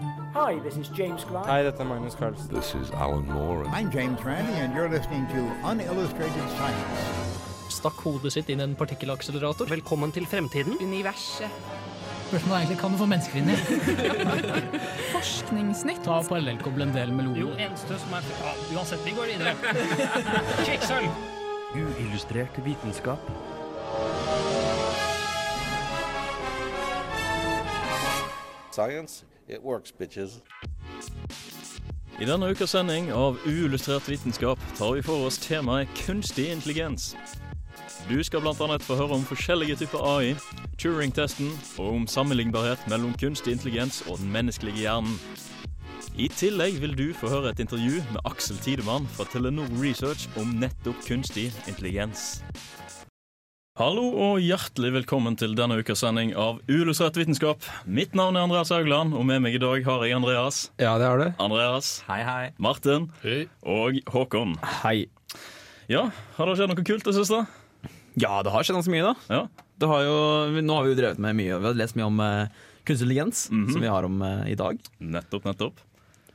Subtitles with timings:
[0.00, 1.44] Hi, this is James Klein.
[1.44, 2.48] Hei, dette er Magnus Carlsen.
[2.54, 3.64] This is Alan Moore.
[3.64, 7.00] and I'm James Randi, and you're listening to Unillustrated Science.
[7.68, 9.66] Stakk hodet sitt inn i en partikkelakselerator.
[9.66, 10.76] Velkommen til fremtiden.
[10.78, 11.50] Universet.
[12.28, 13.56] Spørsmålet er egentlig kan du få mennesker inn i?
[15.16, 16.04] Forskningsnytt.
[16.06, 19.56] Ta parallellkoble en del med Jo, eneste som er ja, Uansett, vi går videre.
[20.68, 21.10] Kjekksølv.
[21.74, 23.18] Uillustrert vitenskap.
[28.70, 30.40] Science, it works, bitches.
[32.20, 37.16] I denne ukas sending av Uillustrert vitenskap tar vi for oss temaet kunstig intelligens.
[38.08, 38.78] Du skal bl.a.
[38.78, 40.34] få høre om forskjellige typer AI,
[40.78, 45.18] Turing-testen og om sammenlignbarhet mellom kunstig intelligens og den menneskelige hjernen.
[46.18, 50.56] I tillegg vil du få høre et intervju med Aksel Tidemann fra Telenor Research om
[50.58, 52.40] nettopp kunstig intelligens.
[53.78, 57.62] Hallo og hjertelig velkommen til denne ukas sending av Uillustrert vitenskap.
[57.86, 60.64] Mitt navn er Andreas Haugland, og med meg i dag har jeg Andreas.
[60.82, 61.28] Ja, det har du.
[61.44, 62.48] Andreas, Hei, hei.
[62.58, 63.44] Martin Hei.
[63.62, 64.56] og Håkon.
[64.82, 65.06] Hei.
[65.88, 67.44] Ja, har det skjedd noe kult det siste?
[68.18, 69.14] Ja, det har skjedd ganske mye, da.
[69.30, 69.44] Ja.
[69.78, 70.16] Det har jo,
[70.58, 71.60] nå har vi jo drevet med mye.
[71.62, 73.70] Vi har lest mye om uh, kunstig intelligens, Mhm.
[73.76, 74.82] som vi har om uh, i dag.
[74.98, 75.78] Nettopp, nettopp.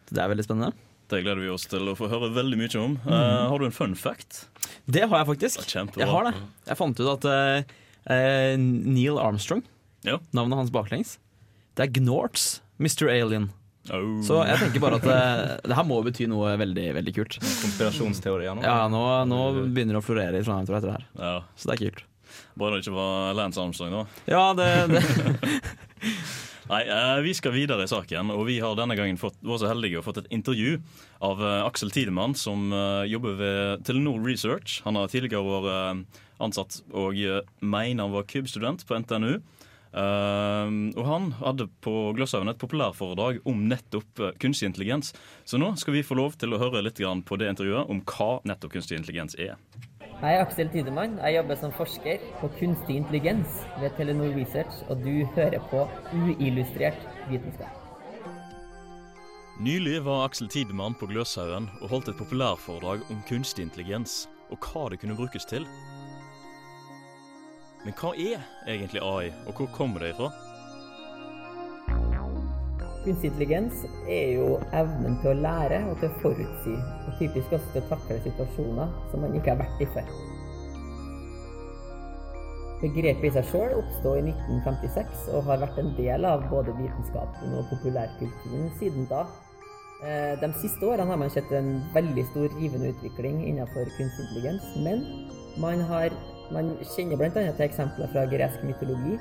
[0.08, 0.71] Så det er veldig spennende.
[1.11, 2.94] Det gleder vi oss til å få høre veldig mye om.
[3.05, 4.45] Eh, har du en fun fact?
[4.86, 5.64] Det har jeg faktisk.
[5.95, 6.34] Jeg har det.
[6.67, 7.73] Jeg fant ut at eh,
[8.12, 9.64] eh, Neil Armstrong,
[10.03, 10.17] Ja.
[10.36, 11.17] navnet hans baklengs,
[11.78, 13.08] det er Gnorts, Mr.
[13.09, 13.50] Alien.
[13.92, 14.22] Oh.
[14.23, 17.38] Så jeg tenker bare at eh, det her må bety noe veldig veldig kult.
[17.42, 18.64] Konspirasjonsteorier nå.
[18.64, 19.39] Ja, nå, nå
[19.73, 21.08] begynner det å florere i Trondheim etter det her.
[21.20, 21.34] Ja.
[21.59, 22.06] Så det er kult.
[22.59, 24.06] Bare det ikke var Lance Armstrong, da.
[24.30, 25.04] Ja, det, det.
[26.69, 29.72] Nei, eh, Vi skal videre i saken, og vi har denne gangen fått, var så
[29.72, 30.78] heldige og fått et intervju
[31.23, 34.80] av eh, Aksel Tidemann, som eh, jobber ved Telenor Research.
[34.88, 37.20] Han har tidligere vært ansatt og
[37.61, 39.38] mener han var KUB-student på NTNU.
[39.94, 45.14] Og han hadde på Gløshaugen et populærforedrag om nettopp kunstig intelligens.
[45.45, 48.31] Så nå skal vi få lov til å høre litt på det intervjuet om hva
[48.50, 49.53] nettopp kunstig intelligens er.
[50.23, 51.17] Jeg er Aksel Tidemann.
[51.20, 55.81] Jeg jobber som forsker på kunstig intelligens ved Telenor Research, og du hører på
[56.15, 57.75] uillustrert vitenskap.
[59.59, 64.86] Nylig var Aksel Tidemann på Gløshaugen og holdt et populærforedrag om kunstig intelligens og hva
[64.93, 65.67] det kunne brukes til.
[67.83, 70.31] Men hva er egentlig AI, og hvor kommer det ifra?
[73.03, 77.73] Kunstig intelligens er jo evnen til å lære og til å forutsi, og typisk også
[77.73, 80.14] til å takle situasjoner som man ikke har vært i før.
[82.83, 87.58] Begrepet i seg sjøl oppstod i 1956 og har vært en del av både vitenskapen
[87.59, 89.21] og populærkulturen siden da.
[90.03, 94.67] Eh, De siste årene har man sett en veldig stor rivende utvikling innenfor kunstig intelligens,
[94.83, 95.03] men
[95.63, 96.15] man, har,
[96.52, 97.31] man kjenner bl.a.
[97.36, 99.19] til eksempler fra gresk mytologi,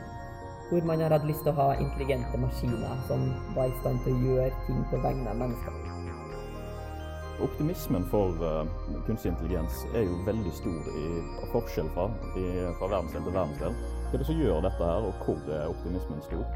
[0.72, 4.16] hvor man har hatt lyst til å ha intelligente maskiner som var i stand til
[4.16, 5.74] å gjøre ting på vegne av mennesker.
[7.44, 8.62] Optimismen for uh,
[9.04, 11.06] kunstig intelligens er jo veldig stor i
[11.52, 12.06] forskjell fra,
[12.40, 12.46] i,
[12.78, 13.76] fra verdensdel til verdensdel.
[14.06, 16.46] Hva er det som gjør dette her, og hvor er optimismen stor?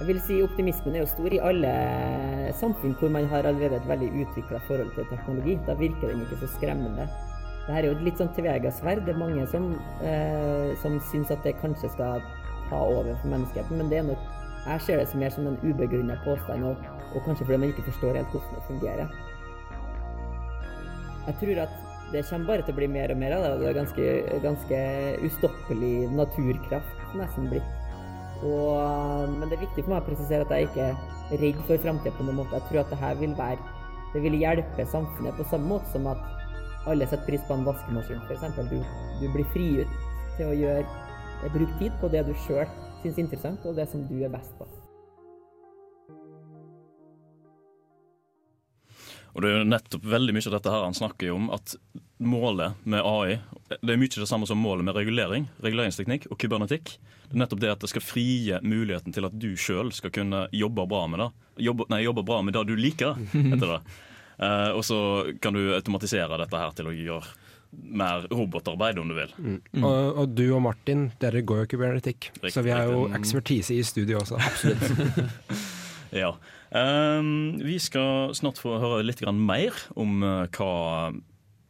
[0.00, 1.72] Jeg vil si Optimismen er jo stor i alle
[2.56, 5.58] samfunn hvor man har allerede et veldig utvikla forhold til teknologi.
[5.66, 7.08] Da virker den ikke så skremmende.
[7.66, 8.78] Dette er jo et litt sånn tvegasverd.
[8.80, 9.04] sverd.
[9.06, 9.72] Det er mange som,
[10.02, 12.22] eh, som syns at det kanskje skal
[12.70, 14.18] ta over for menneskeheten, men det er nok,
[14.66, 16.76] jeg ser det som mer som en ubegrunna påstand, og,
[17.14, 19.14] og kanskje fordi man ikke forstår helt hvordan det fungerer.
[21.26, 21.78] Jeg tror at
[22.12, 23.50] det kommer bare til å bli mer og mer av det.
[23.60, 24.06] Det er ganske,
[24.42, 24.78] ganske
[25.28, 27.76] ustoppelig naturkraft nesten blitt.
[28.40, 31.84] Og, men det er viktig for meg å presisere at jeg ikke er redd for
[31.84, 32.56] framtida på noen måte.
[32.56, 33.76] Jeg tror at det her vil være
[34.10, 36.39] Det vil hjelpe samfunnet på samme måte som at
[36.86, 38.60] alle setter pris på en vaskemaskin, f.eks.
[38.70, 38.78] Du,
[39.20, 39.96] du blir frigjort
[40.38, 42.68] til å gjøre bruke tid på det du sjøl
[43.00, 44.68] syns er interessant, og det som du er best på.
[49.30, 51.76] Og det er jo nettopp veldig mye av dette her han snakker om, at
[52.20, 53.38] målet med AI
[53.70, 56.96] det er mye det samme som målet med regulering, reguleringsteknikk og kybernetikk.
[57.30, 60.48] Det er nettopp det at det skal frie muligheten til at du sjøl skal kunne
[60.50, 61.28] jobbe bra med det.
[61.70, 63.80] Jobbe, nei, jobbe bra med det du liker, heter det.
[64.40, 64.98] Eh, og så
[65.42, 67.36] kan du automatisere dette her til å gjøre
[67.70, 69.34] mer robotarbeid, om du vil.
[69.38, 69.84] Mm.
[69.84, 73.84] Og, og du og Martin, dere går jo kybernetikk, så vi har jo ekspertise i
[73.86, 74.40] studio også.
[74.40, 75.60] Absolutt.
[76.10, 76.32] Ja.
[76.74, 81.12] Um, vi skal snart få høre litt mer om eh, hva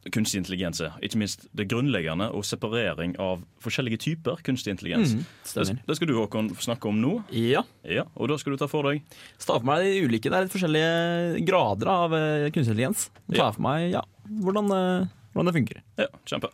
[0.09, 0.95] kunstig intelligens er.
[1.05, 5.13] Ikke minst det grunnleggende og separering av forskjellige typer kunstig intelligens.
[5.13, 7.13] Mm, det, det skal du Håkon snakke om nå.
[7.35, 7.61] Ja.
[7.85, 9.03] Ja, Og da skal du ta for deg
[9.37, 13.09] Ta for meg de ulike, Det er litt forskjellige grader av eh, kunstig intelligens.
[13.29, 13.51] Ta Ja.
[13.51, 14.01] for meg ja,
[14.41, 15.81] hvordan, eh, hvordan det funker.
[16.01, 16.49] Ja, kjempe.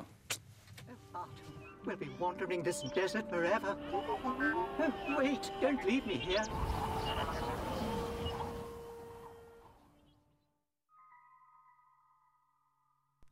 [1.88, 3.78] We'll be wandering this desert forever.
[3.94, 6.44] Oh, wait, don't leave me here.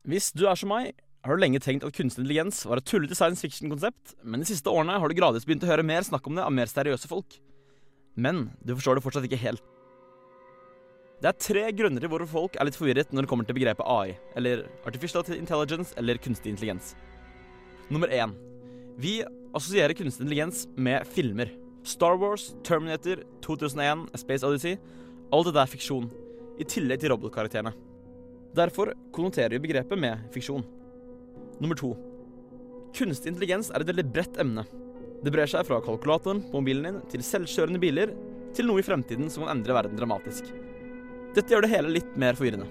[0.06, 0.92] Hvis du er som meg,
[1.26, 4.70] har du lenge tenkt at kunstig intelligens var et tullete science fiction-konsept, men de siste
[4.70, 7.40] årene har du gradvis begynt å høre mer snakk om det av mer seriøse folk.
[8.14, 9.64] Men du forstår det fortsatt ikke helt.
[11.24, 13.90] Det er tre grunner til hvorfor folk er litt forvirret når det kommer til begrepet
[13.90, 16.94] AI, eller artificial intelligence, eller kunstig intelligens.
[17.90, 18.38] Nummer én.
[19.02, 19.24] Vi
[19.58, 21.50] assosierer kunstig intelligens med filmer.
[21.82, 24.78] Star Wars, Terminator, 2001, A Space Odyssey.
[25.34, 26.12] Alt dette er fiksjon,
[26.62, 27.74] i tillegg til robotkarakterene.
[28.56, 30.64] Derfor konnoterer vi begrepet med fiksjon.
[31.60, 31.90] Nummer to.
[32.96, 34.64] Kunstig intelligens er et veldig bredt emne.
[35.24, 38.14] Det brer seg fra kalkulatoren på mobilen din til selvkjørende biler,
[38.56, 40.48] til noe i fremtiden som kan endre verden dramatisk.
[41.36, 42.70] Dette gjør det hele litt mer forvirrende.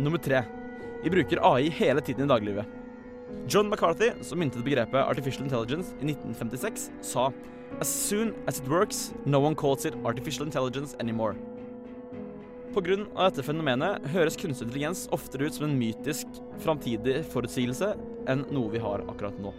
[0.00, 0.40] Nummer tre.
[1.02, 2.64] Vi bruker AI hele tiden i daglivet.
[3.52, 7.28] John McCarthy, som myntet begrepet artificial intelligence i 1956, sa
[7.82, 11.36] As soon as it works, no one calls it artificial intelligence anymore.
[12.76, 16.28] Av dette fenomenet høres kunstig intelligens oftere ut som en mytisk
[16.60, 17.94] framtidig forutsigelse
[18.28, 19.54] enn noe vi har akkurat nå.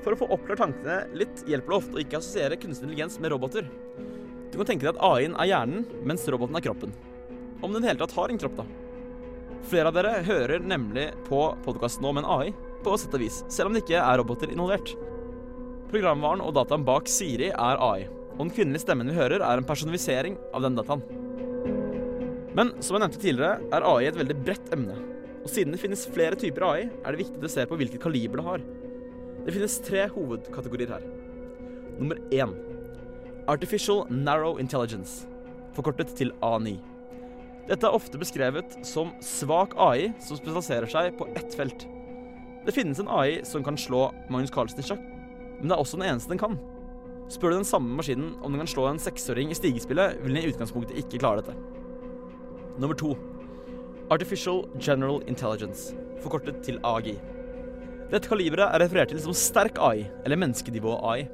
[0.00, 3.34] For å få oppklart tankene litt hjelper det ofte å ikke assosiere kunstig intelligens med
[3.34, 3.68] roboter.
[4.48, 6.96] Du kan tenke deg at AI-en er hjernen, mens roboten er kroppen.
[7.60, 8.66] Om den i det hele tatt har en kropp, da.
[9.68, 13.42] Flere av dere hører nemlig på podkasten nå om en AI, på sett og vis,
[13.52, 14.94] selv om det ikke er roboter involvert.
[15.92, 19.68] Programvaren og dataen bak Siri er AI, og den kvinnelige stemmen vi hører, er en
[19.68, 21.25] personifisering av den dataen.
[22.56, 24.96] Men som jeg nevnte tidligere, er AI et veldig bredt emne.
[25.44, 28.40] Og siden det finnes flere typer AI, er det viktig å se på hvilket kaliber
[28.40, 28.64] det har.
[29.44, 31.04] Det finnes tre hovedkategorier her.
[32.00, 32.54] Nummer én
[33.46, 35.28] Artificial Narrow Intelligence,
[35.76, 36.78] forkortet til A9.
[37.68, 41.86] Dette er ofte beskrevet som svak AI som spesialiserer seg på ett felt.
[42.66, 45.02] Det finnes en AI som kan slå Magnus Carlsen i sjakk,
[45.60, 46.56] men det er også den eneste den kan.
[47.30, 50.46] Spør du den samme maskinen om den kan slå en seksåring i stigespillet, vil den
[50.46, 51.84] i utgangspunktet ikke klare dette.
[52.78, 53.16] Nummer to.
[54.10, 57.14] Artificial General Intelligence, forkortet til AGI.
[58.10, 61.24] Dette kaliberet er referert til som sterk AI, eller menneskenivå AI.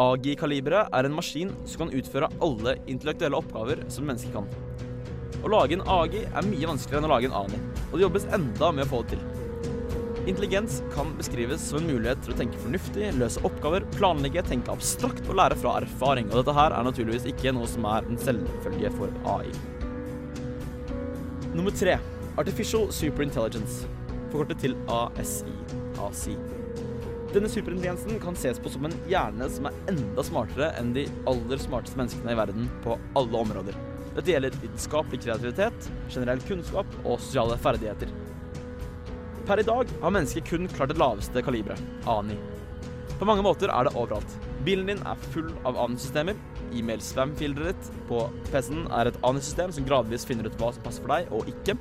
[0.00, 4.48] AGI-kaliberet er en maskin som kan utføre alle intellektuelle oppgaver som mennesker kan.
[5.44, 8.26] Å lage en AGI er mye vanskeligere enn å lage en ANI, og det jobbes
[8.32, 9.30] enda med å få det til.
[10.24, 15.28] Intelligens kan beskrives som en mulighet til å tenke fornuftig, løse oppgaver, planlegge, tenke abstrakt
[15.28, 16.32] og lære fra erfaring.
[16.32, 19.52] Og dette her er naturligvis ikke noe som er en selvfølge for AI.
[21.54, 21.98] Nummer tre.
[22.36, 23.86] Artificial Superintelligence,
[24.32, 26.34] forkortet til ASI.
[27.30, 31.62] Denne superintelligensen kan ses på som en hjerne som er enda smartere enn de aller
[31.62, 33.78] smarteste menneskene i verden på alle områder.
[34.16, 38.10] Dette gjelder vitenskapelig kreativitet, generell kunnskap og sosiale ferdigheter.
[39.46, 42.34] Per i dag har mennesket kun klart det laveste kaliberet, ANI.
[43.20, 44.38] På mange måter er det overalt.
[44.66, 46.34] Bilen din er full av ANI-systemer.
[46.78, 51.14] E-mail-spam-filteret ditt på PC-en er et ANI-system som gradvis finner ut hva som passer for
[51.14, 51.76] deg og ikke.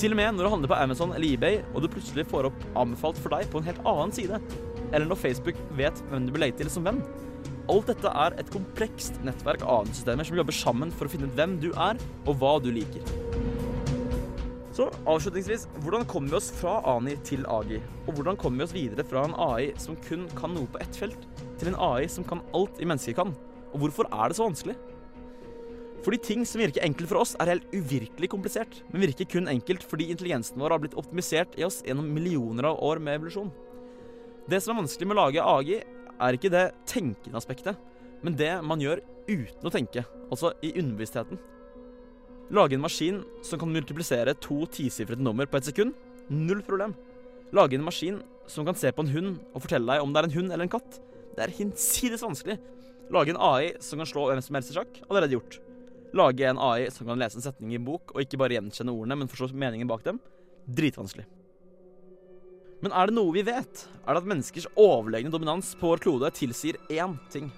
[0.00, 2.62] Til og med når du handler på Amazon eller eBay og du plutselig får opp
[2.80, 4.40] anbefalt for deg på en helt annen side.
[4.92, 7.02] Eller når Facebook vet hvem du blir legge til som venn.
[7.70, 11.36] Alt dette er et komplekst nettverk av ANI-systemer som jobber sammen for å finne ut
[11.38, 13.06] hvem du er, og hva du liker.
[14.72, 17.78] Så avslutningsvis, hvordan kommer vi oss fra ANI til AGI?
[18.06, 20.96] Og hvordan kommer vi oss videre fra en AI som kun kan noe på ett
[20.96, 21.26] felt,
[21.60, 23.34] til en AI som kan alt i mennesker kan?
[23.72, 24.76] Og hvorfor er det så vanskelig?
[26.02, 29.84] Fordi ting som virker enkelt for oss, er helt uvirkelig komplisert, men virker kun enkelt
[29.86, 33.52] fordi intelligensen vår har blitt optimisert i oss gjennom millioner av år med evolusjon.
[34.50, 35.78] Det som er vanskelig med å lage AGI,
[36.22, 37.78] er ikke det tenkende aspektet,
[38.22, 41.38] men det man gjør uten å tenke, altså i underbevisstheten.
[42.52, 45.94] Lage en maskin som kan multiplisere to tisifrete nummer på et sekund?
[46.28, 46.92] Null problem.
[47.54, 48.18] Lage en maskin
[48.50, 50.66] som kan se på en hund og fortelle deg om det er en hund eller
[50.66, 50.98] en katt?
[51.32, 52.58] Det er hinsides vanskelig.
[53.10, 55.00] Lage en AI som kan slå hvem som helst i sjakk?
[55.08, 55.58] Allerede gjort.
[56.14, 58.92] Lage en AI som kan lese en setning i en bok og ikke bare gjenkjenne
[58.92, 60.20] ordene, men forstå meningen bak dem?
[60.68, 61.24] Dritvanskelig.
[62.82, 66.32] Men er det noe vi vet, er det at menneskers overlegne dominans på vår klode
[66.34, 67.50] tilsier én ting.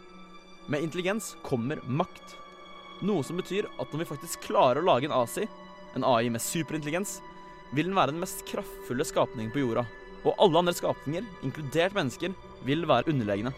[0.68, 2.36] Med intelligens kommer makt.
[3.04, 5.48] Noe som betyr at når vi faktisk klarer å lage en ASI,
[5.96, 7.18] en AI med superintelligens,
[7.74, 9.84] vil den være den mest kraftfulle skapningen på jorda.
[10.24, 13.52] Og alle andre skapninger, inkludert mennesker, vil være underlegne.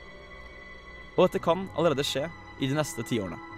[1.17, 2.29] Og dette kan allerede skje
[2.61, 3.56] i de neste tiårene.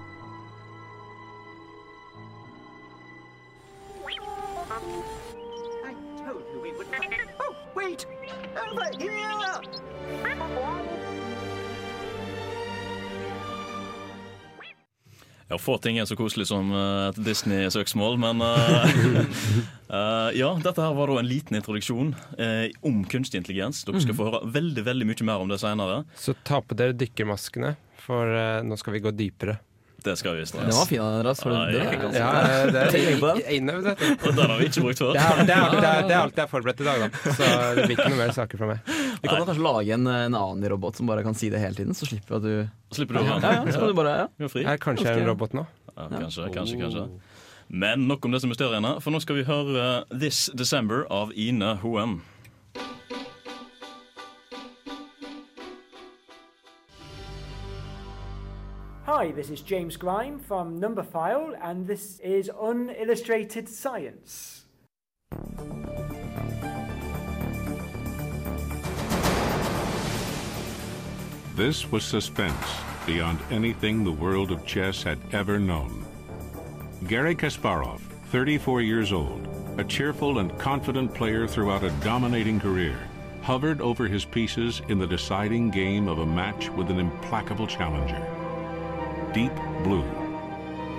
[15.68, 18.96] Få ting er så koselig som eh, et Disney-søksmål, men eh,
[19.98, 22.14] eh, Ja, dette her var da en liten introduksjon
[22.88, 23.84] om kunstig intelligens.
[23.86, 26.02] Dere skal få høre veldig veldig mye mer om det senere.
[26.18, 29.58] Så ta på dere dykkermaskene, for nå skal vi gå dypere.
[30.04, 30.66] Det skal vi straks.
[30.66, 31.40] Den var fin, Andreas.
[31.42, 31.82] For Ja, det,
[32.14, 32.30] Ja,
[32.70, 32.72] det
[34.36, 34.50] den.
[34.50, 35.12] har vi ikke brukt før.
[35.12, 37.34] Det er, det, er, det, er, det er alt jeg har forberedt i dag, da.
[37.34, 38.92] Så det blir ikke noe mer saker fra meg.
[39.22, 41.74] Vi kan da kanskje lage en, en annen robot som bare kan si det hele
[41.74, 42.52] tiden, så slipper du
[42.94, 44.48] Slipper du å Ja, ja, så kan du bare ja.
[44.48, 44.62] Fri.
[44.62, 45.66] Er kanskje jeg er en robot nå?
[45.96, 47.06] Ja, kanskje, kanskje, kanskje.
[47.68, 51.74] Men nok om disse mysteriene, for nå skal vi høre uh, This December av Ine
[51.82, 52.20] Hoem.
[59.08, 64.66] Hi, this is James Grime from Numberphile, and this is Unillustrated Science.
[71.58, 72.54] This was suspense
[73.04, 76.06] beyond anything the world of chess had ever known.
[77.08, 77.98] Gary Kasparov,
[78.30, 82.96] 34 years old, a cheerful and confident player throughout a dominating career,
[83.42, 88.22] hovered over his pieces in the deciding game of a match with an implacable challenger.
[89.34, 90.06] Deep Blue,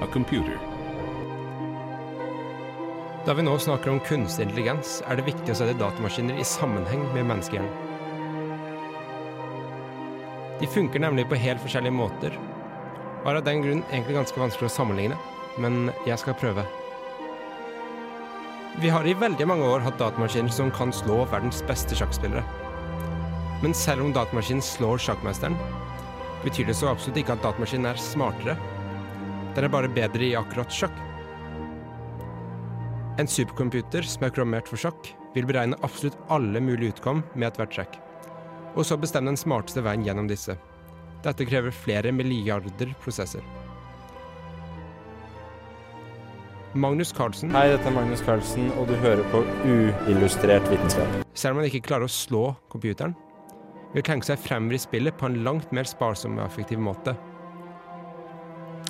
[0.02, 0.60] a computer.
[3.26, 7.08] Da vi nå snakker om kunstig intelligens, er det viktig å sette datamaskiner i sammenheng
[7.14, 7.89] med menneskehjernen.
[10.60, 12.36] De funker nemlig på helt forskjellige måter,
[13.24, 15.18] og er av den grunn egentlig ganske vanskelig å sammenligne,
[15.60, 16.66] men jeg skal prøve.
[18.80, 22.44] Vi har i veldig mange år hatt datamaskiner som kan slå verdens beste sjakkspillere.
[23.64, 25.58] Men selv om datamaskinen slår sjakkmesteren,
[26.46, 28.56] betyr det så absolutt ikke at datamaskinen er smartere.
[29.56, 30.96] Den er bare bedre i akkurat sjakk.
[33.20, 37.76] En supercomputer som er programmert for sjakk, vil beregne absolutt alle mulige utkom med ethvert
[37.76, 38.00] trekk,
[38.80, 40.56] og så bestemme den smarteste veien gjennom disse.
[41.24, 43.44] Dette krever flere milliarder prosesser.
[46.80, 51.18] Magnus Carlsen Hei, dette er Magnus Carlsen, og du hører på Uillustrert vitenskap.
[51.34, 53.16] Selv om han ikke klarer å slå computeren,
[53.96, 57.16] vil tenke seg fremover i spillet på en langt mer sparsom og effektiv måte.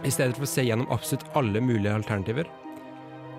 [0.03, 2.51] I stedet for å se gjennom absolutt alle mulige alternativer,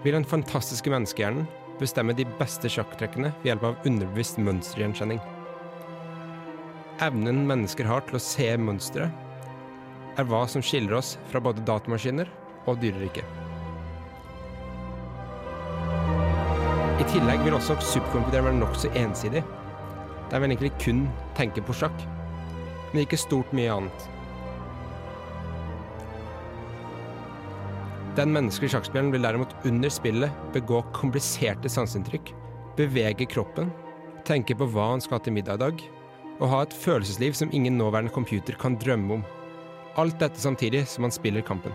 [0.03, 1.45] vil den fantastiske menneskehjernen
[1.81, 5.21] bestemme de beste sjakktrekkene ved hjelp av underbevisst mønstergjenkjenning.
[7.01, 9.07] Evnen mennesker har til å se mønstre,
[10.21, 12.29] er hva som skiller oss fra både datamaskiner
[12.69, 13.25] og dyreriket.
[17.01, 19.41] I tillegg vil også supercomputeren være nokså ensidig.
[20.29, 21.07] Der vil egentlig kun
[21.39, 22.03] tenke på sjakk,
[22.91, 24.05] men ikke stort mye annet.
[28.19, 32.35] Den menneskelige sjakkspilleren vil derimot under spillet begå kompliserte sanseinntrykk,
[32.77, 33.73] bevege kroppen,
[34.29, 35.87] tenke på hva han skal ha til middag i dag,
[36.41, 39.25] og ha et følelsesliv som ingen nåværende computer kan drømme om.
[40.01, 41.75] Alt dette samtidig som han spiller kampen.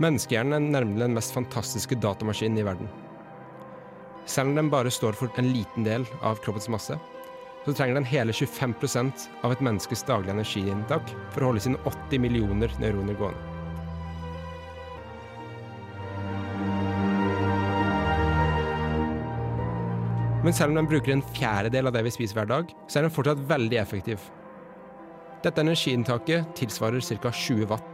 [0.00, 2.88] Menneskehjernen er nærmere den mest fantastiske datamaskinen i verden.
[4.24, 6.96] Selv om den bare står for en liten del av kroppens masse,
[7.64, 12.22] så trenger den hele 25% av et menneskes daglige energiinntak for å holde sine 80
[12.22, 13.59] millioner neuroner gående.
[20.40, 23.04] Men selv om den bruker en fjerdedel av det vi spiser hver dag, så er
[23.04, 24.22] den fortsatt veldig effektiv.
[25.44, 27.32] Dette energiinntaket tilsvarer ca.
[27.32, 27.84] 20 watt.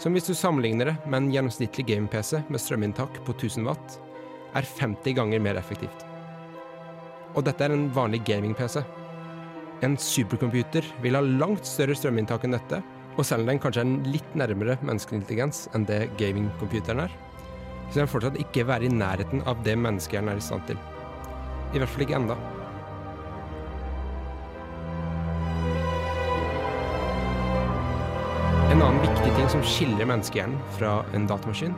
[0.00, 3.98] Som hvis du sammenligner det med en gjennomsnittlig game-PC med strøminntak på 1000 watt,
[4.56, 6.04] er 50 ganger mer effektivt.
[7.36, 8.80] Og dette er en vanlig gaming-PC.
[9.84, 12.80] En supercomputer vil ha langt større strøminntak enn dette,
[13.16, 17.16] og selv om den kanskje er litt nærmere menneskelig intelligens enn det gaming-computeren er,
[17.86, 20.80] så vil den fortsatt ikke være i nærheten av det menneskehjernen er i stand til.
[21.76, 22.34] I hvert fall ikke enda.
[28.72, 31.76] En annen viktig ting som skiller menneskehjernen fra en datamaskin,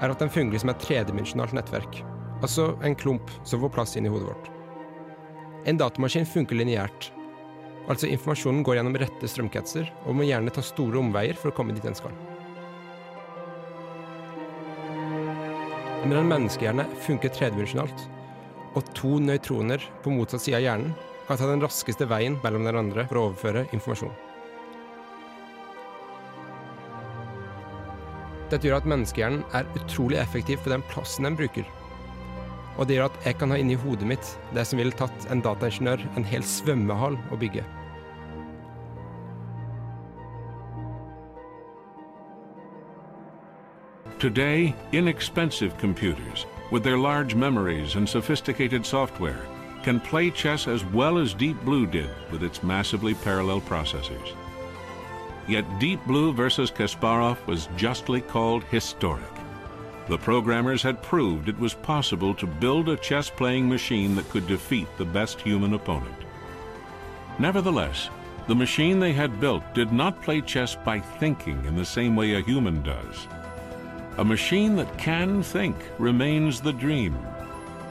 [0.00, 2.00] er at den fungerer som et tredimensjonalt nettverk,
[2.40, 4.50] altså en klump som får plass inn i hodet vårt.
[5.68, 7.10] En datamaskin funker lineært,
[7.92, 11.76] altså informasjonen går gjennom rette strømkretser og må gjerne ta store omveier for å komme
[11.76, 12.16] dit den skal.
[16.06, 18.08] Men en menneskehjerne funker tredimensjonalt,
[18.76, 20.94] og to nøytroner på motsatt side av hjernen
[21.26, 24.12] kan ta den raskeste veien mellom hverandre for å overføre informasjon.
[28.46, 31.66] Dette gjør at menneskehjernen er utrolig effektiv for den plassen den bruker.
[32.76, 35.42] Og det gjør at jeg kan ha inni hodet mitt det som ville tatt en
[35.42, 37.64] dataingeniør en hel svømmehall å bygge.
[44.18, 49.46] Today, inexpensive computers, with their large memories and sophisticated software,
[49.82, 54.34] can play chess as well as Deep Blue did with its massively parallel processors.
[55.46, 59.22] Yet Deep Blue versus Kasparov was justly called historic.
[60.08, 64.46] The programmers had proved it was possible to build a chess playing machine that could
[64.46, 66.16] defeat the best human opponent.
[67.38, 68.08] Nevertheless,
[68.46, 72.34] The machine they had built did not play chess by thinking in the same way
[72.34, 73.26] a human does.
[74.18, 77.14] A machine that can think remains the dream,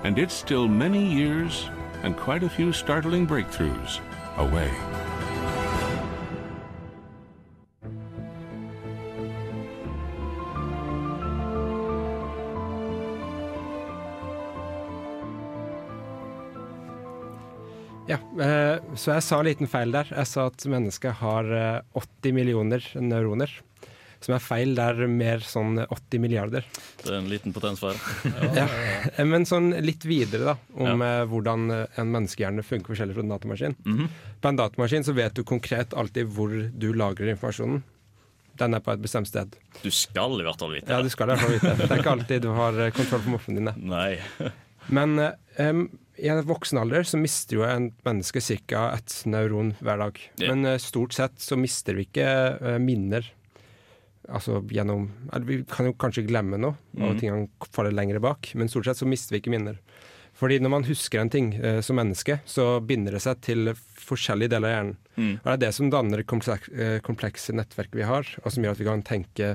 [0.03, 1.69] and it's still many years
[2.01, 3.99] and quite a few startling breakthroughs
[4.37, 4.71] away.
[18.07, 20.09] Ja, eh, så jeg sa en liten feil der.
[20.09, 23.53] Jeg sa at mennesket har eh, 80 millioner neuroner.
[24.25, 24.73] Som er feil.
[24.77, 26.65] Det er mer sånn 80 milliarder.
[27.03, 27.97] Det er en liten potensfeil.
[28.55, 28.65] Ja.
[28.65, 29.25] ja.
[29.27, 31.25] Men sånn litt videre, da, om ja.
[31.29, 33.75] hvordan eh, en menneskehjerne funker forskjellig fra en datamaskin.
[33.85, 34.07] Mhm.
[34.41, 37.83] På en datamaskin så vet du konkret alltid hvor du lagrer informasjonen.
[38.59, 39.57] Den er på et bestemt sted.
[39.83, 40.95] Du skal i hvert fall vite det.
[40.95, 41.73] Ja, du skal i hvert fall vite.
[41.75, 43.75] Det Det er ikke alltid du har eh, kontroll på moffene dine.
[43.93, 44.15] Nei.
[44.95, 45.17] Men
[45.57, 45.87] um,
[46.21, 48.87] i en voksen alder så mister jo en menneske ca.
[48.95, 50.21] et neuron hver dag.
[50.39, 50.53] Ja.
[50.53, 53.27] Men eh, stort sett så mister vi ikke eh, minner.
[54.25, 55.09] Altså gjennom
[55.45, 57.19] Vi kan jo kanskje glemme noe, og mm.
[57.21, 59.81] tingene faller lenger bak, men stort sett så mister vi ikke minner.
[60.35, 64.51] Fordi når man husker en ting eh, som menneske, så binder det seg til forskjellige
[64.51, 64.97] deler av hjernen.
[65.15, 65.31] Mm.
[65.37, 68.75] Og det er det som danner kompleks, eh, komplekse nettverk vi har, og som gjør
[68.75, 69.53] at vi kan tenke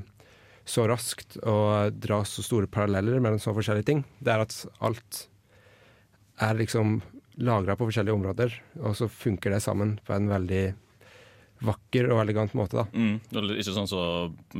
[0.70, 4.04] så raskt og dra så store paralleller mellom så forskjellige ting.
[4.22, 5.24] Det er at alt
[6.40, 7.00] er liksom
[7.40, 10.64] lagra på forskjellige områder, og så funker det sammen på en veldig
[11.60, 12.80] vakker og elegant måte.
[12.80, 12.84] da.
[12.96, 13.20] Mm.
[13.28, 14.00] Det ikke sånn så,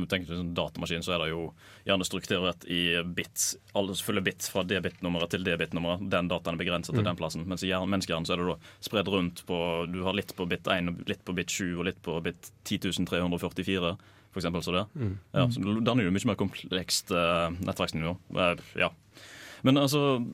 [0.07, 1.47] tenker du sånn datamaskin, så er det jo
[1.87, 3.55] gjerne strukturert i bits.
[3.73, 6.03] Alle fulle bits fra det bitnummeret til det bitnummeret.
[6.13, 7.09] Den dataen er begrenset til Mm.
[7.09, 7.47] den plassen.
[7.47, 10.67] Mens i menneskehjernen så er det da spredd rundt på Du har litt på bit
[10.67, 13.97] 1, litt på bit 7 og litt på bit 10.344,
[14.31, 14.61] for eksempel.
[14.61, 14.85] Så det.
[14.95, 15.17] Mm.
[15.33, 18.15] Ja, så det danner jo mye mer komplekst uh, nettverksnivå.
[18.35, 18.91] Uh, ja.
[19.63, 20.25] Men altså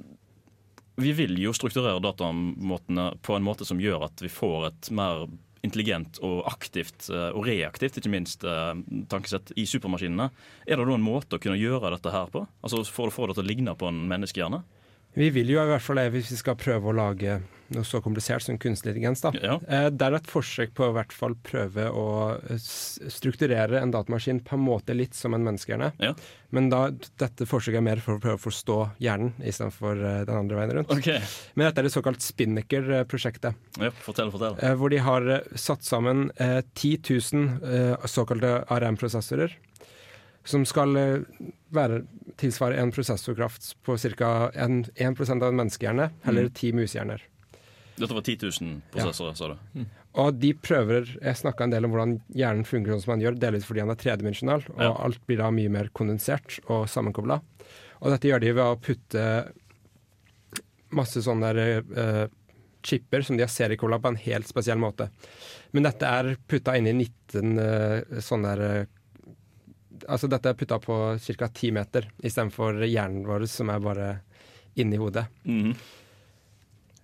[0.99, 5.27] Vi vil jo strukturere datamåtene på en måte som gjør at vi får et mer
[5.65, 8.73] intelligent og aktivt, eh, og reaktivt, ikke minst, eh,
[9.09, 10.29] tankesett i supermaskinene.
[10.67, 12.47] Er det da en måte å kunne gjøre dette her på?
[12.63, 14.63] Altså For å få det til å ligne på en menneskehjerne?
[15.17, 17.41] Vi vil jo i hvert fall det hvis vi skal prøve å lage
[17.75, 19.21] noe så komplisert som kunstig intelligens.
[19.21, 19.31] da.
[19.67, 22.05] Eh, Det er et forsøk på å hvert fall prøve å
[22.49, 22.57] eh,
[23.11, 25.91] strukturere en datamaskin på en måte litt som en menneskehjerne.
[25.99, 26.13] Ja.
[26.55, 30.37] Men da, dette forsøket er mer for å prøve å forstå hjernen istedenfor uh, den
[30.37, 30.91] andre veien rundt.
[30.95, 31.19] Okay.
[31.55, 33.55] Men dette er det såkalt Spinnaker-prosjektet.
[33.81, 34.55] Ja, fortell, fortell.
[34.63, 37.01] Eh, hvor de har eh, satt sammen eh, 10
[37.33, 39.57] 000 eh, såkalte ARM-prosessorer.
[40.47, 41.17] Som skal eh,
[41.75, 42.05] være,
[42.39, 44.31] tilsvare en prosessorkraft på ca.
[44.55, 46.53] 1, 1% av en menneskehjerne, eller Mm.
[46.55, 47.21] ti musehjerner.
[47.97, 49.85] Dette var 10 000 prosessorer, sa du?
[50.21, 53.37] Og de prøver Jeg snakka en del om hvordan hjernen fungerer sånn som han gjør,
[53.41, 54.91] delvis fordi han er tredimensjonal, og Ja.
[55.05, 57.39] alt blir da mye mer kondensert og sammenkobla.
[58.01, 59.51] Og dette gjør de ved å putte
[60.93, 62.27] masse sånne der, eh,
[62.83, 65.09] chipper som de har seriekobla på en helt spesiell måte.
[65.73, 68.85] Men dette er putta inn i 19 eh, sånne der eh,
[70.07, 71.47] Altså dette er putta på ca.
[71.49, 74.21] 10 meter, istedenfor hjernen vår som er bare
[74.77, 75.25] inni hodet.
[75.43, 75.73] Mhm.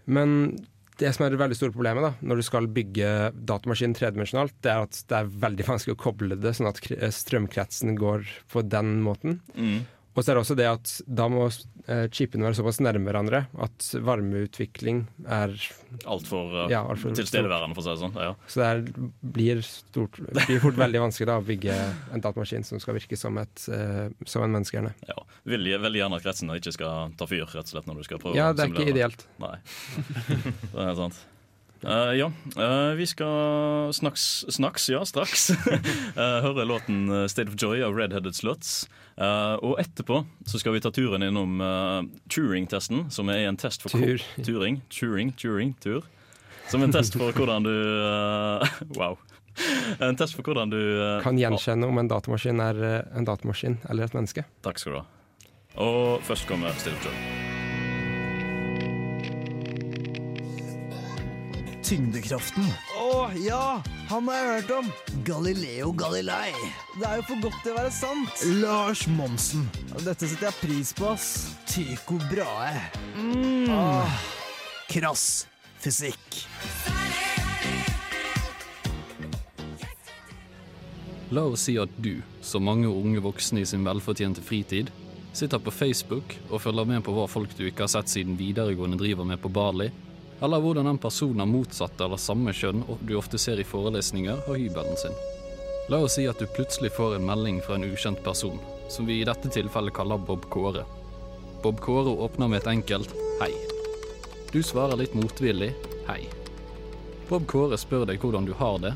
[0.05, 0.57] Men
[1.03, 4.71] det som er det veldig store problemet da, når du skal bygge datamaskinen tredimensjonalt, det
[4.71, 6.79] er at det er veldig vanskelig å koble det sånn at
[7.17, 9.41] strømkretsen går på den måten.
[9.57, 9.83] Mm.
[10.13, 13.43] Og så er det også det at da må eh, chipene være såpass nærme hverandre
[13.65, 15.55] at varmeutvikling er
[16.09, 18.15] Altfor uh, Ja, alt for tilstedeværende, for å si det sånn.
[18.17, 18.33] Ja.
[18.49, 21.75] Så det blir, stort, blir fort veldig vanskelig da, å bygge
[22.13, 24.93] en datamaskin som skal virke som, et, uh, som en menneskehjerne.
[25.09, 25.19] Ja.
[25.49, 28.21] Vil veldig gjerne at kretsene ikke skal ta fyr, rett og slett, når du skal
[28.23, 29.27] prøve Ja, å det er ikke ideelt.
[29.41, 29.55] Nei.
[30.73, 31.21] det er sant.
[31.83, 37.83] Eh, ja, uh, vi skal snaks, snaks ja, straks uh, høre låten 'State of Joy'
[37.83, 38.87] av Redheaded Sluts.
[39.61, 42.01] Og etterpå så skal vi ta turen innom uh,
[42.33, 44.23] Turing-testen, som er en test for Tur.
[44.41, 46.01] Turing, Turing, Turing, tur.
[46.71, 47.75] Som en test for hvordan du
[48.99, 49.19] Wow.
[50.01, 50.81] En test for hvordan du
[51.21, 54.47] Kan gjenkjenne om en datamaskin er en datamaskin eller et menneske.
[54.65, 55.07] Takk skal du ha.
[55.83, 57.42] Og først kommer State of Joy.
[61.93, 62.65] Tyngdekraften.
[62.97, 63.77] Å ja,
[64.09, 64.87] han har jeg hørt om.
[65.27, 66.49] Galileo Galilei.
[66.97, 68.39] Det er jo for godt til å være sant.
[68.63, 69.67] Lars Monsen.
[69.99, 71.27] Dette setter jeg pris på, ass.
[71.69, 72.87] Tycho Brahe.
[73.13, 73.69] Mm.
[73.75, 74.15] Ah,
[74.89, 75.43] krass
[75.83, 76.39] fysikk.
[81.29, 84.89] La oss si at du, som mange unge voksne i sin velfortjente fritid,
[85.29, 88.97] sitter på Facebook og følger med på hva folk du ikke har sett siden videregående
[88.97, 89.91] driver med på Bali,
[90.43, 94.59] eller hvordan en person av motsatt eller samme kjønn du ofte ser i forelesninger, har
[94.59, 95.15] hybelen sin.
[95.91, 98.59] La oss si at du plutselig får en melding fra en ukjent person,
[98.91, 100.83] som vi i dette tilfellet kaller Bob Kåre.
[101.63, 103.55] Bob Kåre åpner med et enkelt 'hei'.
[104.51, 105.71] Du svarer litt motvillig
[106.07, 106.27] 'hei'.
[107.29, 108.93] Bob Kåre spør deg hvordan du har det.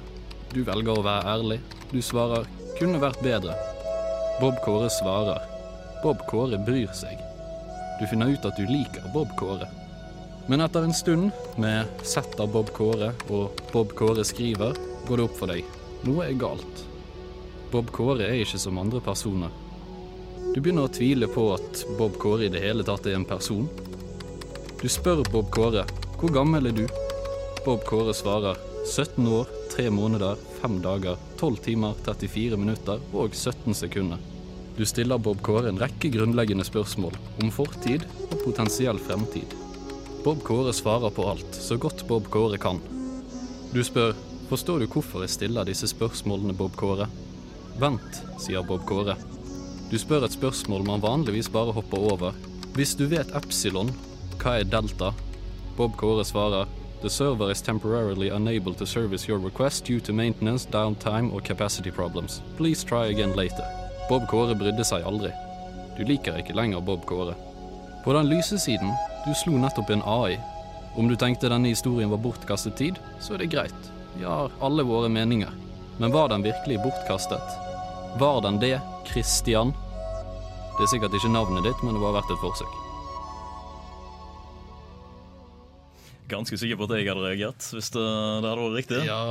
[0.53, 1.59] Du velger å være ærlig.
[1.91, 2.43] Du svarer
[2.79, 3.55] 'kunne vært bedre'.
[4.41, 5.39] Bob Kåre svarer
[6.03, 7.23] 'Bob Kåre bryr seg'.
[7.99, 9.86] Du finner ut at du liker Bob Kåre.
[10.47, 15.25] Men etter en stund med sett av Bob Kåre og Bob Kåre skriver, går det
[15.27, 15.65] opp for deg.
[16.07, 16.83] Noe er galt.
[17.71, 19.51] Bob Kåre er ikke som andre personer.
[20.53, 23.67] Du begynner å tvile på at Bob Kåre i det hele tatt er en person.
[24.79, 25.83] Du spør Bob Kåre
[26.17, 26.85] hvor gammel er du?
[27.65, 28.55] Bob Kåre svarer
[28.87, 34.23] 17 år, 3 måneder, 5 dager, 12 timer, 34 minutter og 17 sekunder.
[34.79, 39.66] Du stiller Bob Kåre en rekke grunnleggende spørsmål om fortid og potensiell fremtid.
[40.23, 42.81] Bob Kåre svarer på alt, så godt Bob Kåre kan.
[43.73, 44.15] Du spør
[44.49, 47.07] forstår du hvorfor jeg stiller disse spørsmålene, Bob Kåre?
[47.79, 49.17] Vent, sier Bob Kåre.
[49.91, 52.35] Du spør et spørsmål man vanligvis bare hopper over.
[52.75, 53.91] Hvis du vet epsilon,
[54.41, 55.13] hva er delta?
[55.77, 56.67] Bob Kåre svarer
[57.01, 61.91] The server is temporarily unable to service your request due to maintenance, downtime or capacity
[61.91, 62.41] problems.
[62.57, 63.65] Please try again later.
[64.09, 65.29] Bob Kåre brydde seg aldri.
[65.97, 67.35] Du liker ikke lenger Bob Kåre.
[68.03, 68.95] På den lyse siden,
[69.27, 70.37] du slo nettopp en AI.
[70.95, 73.89] Om du tenkte denne historien var bortkastet tid, så er det greit.
[74.15, 75.51] Vi har alle våre meninger.
[75.99, 77.57] Men var den virkelig bortkastet?
[78.17, 78.77] Var den det,
[79.09, 79.73] Christian?
[80.77, 82.77] Det er sikkert ikke navnet ditt, men det var verdt et forsøk.
[86.31, 88.03] Ganske sikker på at jeg hadde reagert hvis det,
[88.43, 89.01] det hadde vært riktig.
[89.07, 89.21] Ja,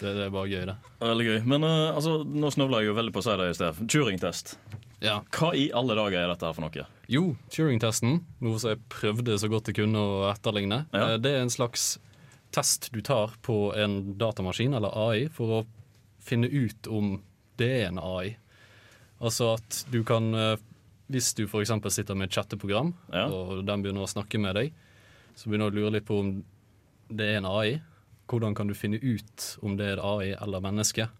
[0.00, 0.78] det, det er bare gøy, det.
[1.02, 1.38] Veldig gøy.
[1.52, 3.84] Men uh, altså, nå snøvla jeg jo veldig på å si det i sted.
[3.92, 4.56] Turing-test.
[5.02, 5.16] Ja.
[5.34, 6.86] Hva i alle dager er dette her for noe?
[7.10, 11.14] Jo, Turing-testen, noe som jeg prøvde så godt jeg kunne å etterligne, Ja.
[11.14, 11.98] eh, det er en slags
[12.52, 15.66] test du tar på en datamaskin, eller AI, for å
[16.20, 17.16] finne ut om
[17.58, 18.36] det er en AI.
[19.20, 20.56] Altså at du kan eh,
[21.12, 21.68] Hvis du f.eks.
[21.92, 23.26] sitter med et chatteprogram, Ja.
[23.28, 24.72] og den begynner å snakke med deg,
[25.36, 26.44] så begynner du å lure litt på om
[27.12, 27.82] det er en AI.
[28.28, 31.10] Hvordan kan du finne ut om det er AI eller menneske?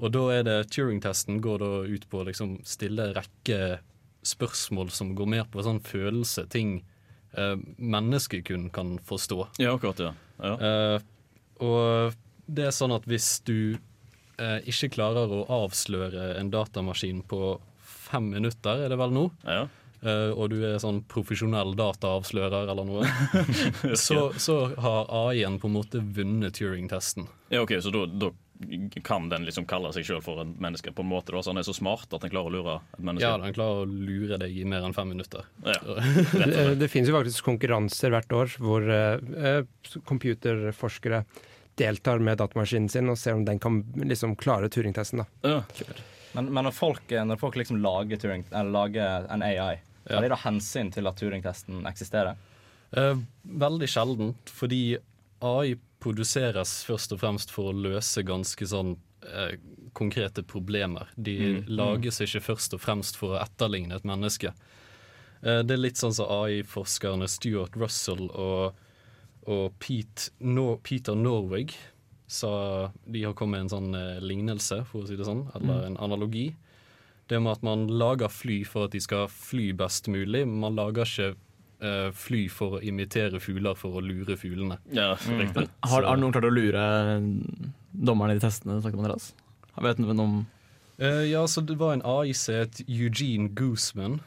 [0.00, 3.80] Og da er det Turing-testen går da ut på å liksom stille rekke
[4.26, 6.80] spørsmål som går mer på sånn følelse, ting
[7.36, 9.46] eh, mennesker kun kan forstå.
[9.60, 10.12] Ja, akkurat, ja.
[10.40, 10.54] ja.
[10.56, 11.08] Eh,
[11.60, 12.16] og
[12.50, 13.76] det er sånn at hvis du
[14.40, 19.66] eh, ikke klarer å avsløre en datamaskin på fem minutter, er det vel nå, ja.
[20.02, 23.08] eh, og du er sånn profesjonell dataavslører eller noe,
[24.06, 27.28] så, så har AI-en på en måte vunnet Turing-testen.
[27.52, 28.32] ja ok, Så da, da
[29.04, 31.32] kan den liksom kalle seg sjøl for en menneske på en måte?
[31.32, 33.24] da, Så han er så smart at han klarer å lure et menneske?
[33.24, 35.48] Ja, han klarer å lure deg i mer enn fem minutter.
[35.64, 35.78] Ja.
[36.32, 39.64] Det, det finnes jo faktisk konkurranser hvert år hvor uh,
[40.08, 41.24] computerforskere
[41.80, 45.24] deltar med datamaskinen sin og ser om den kan liksom klare Turing-testen.
[45.24, 45.62] da.
[46.36, 50.32] Men, men når folk, når folk liksom lager, Turing, eller lager en AI, er det
[50.32, 52.36] da hensyn til at Turing-testen eksisterer?
[52.92, 54.98] Uh, veldig sjeldent, fordi
[55.40, 59.56] AI produseres først og fremst for å løse ganske sånn eh,
[59.92, 61.08] konkrete problemer.
[61.16, 64.52] De Mm, lages ikke først og fremst for å etterligne et menneske.
[65.42, 68.74] Eh, det er litt sånn som AI-forskerne Stuart Russell og,
[69.46, 71.74] og Pete no, Peter Norwig
[72.30, 75.80] sa de har kommet med en sånn eh, lignelse, for å si det sånn, eller
[75.80, 75.86] Mm.
[75.86, 76.54] en analogi.
[77.28, 80.46] Det med at man lager fly for at de skal fly best mulig.
[80.46, 81.36] Man lager ikke
[81.82, 84.78] eh, fly for å imitere fugler for å lure fuglene.
[84.94, 85.52] Ja, mm.
[85.88, 86.84] Har, har noen klart å lure
[87.90, 89.30] dommerne i de testene snakket om, Andreas?
[89.80, 90.34] Vet noen om
[91.00, 94.18] uh, ja, så det var en AI het Eugene Guzman,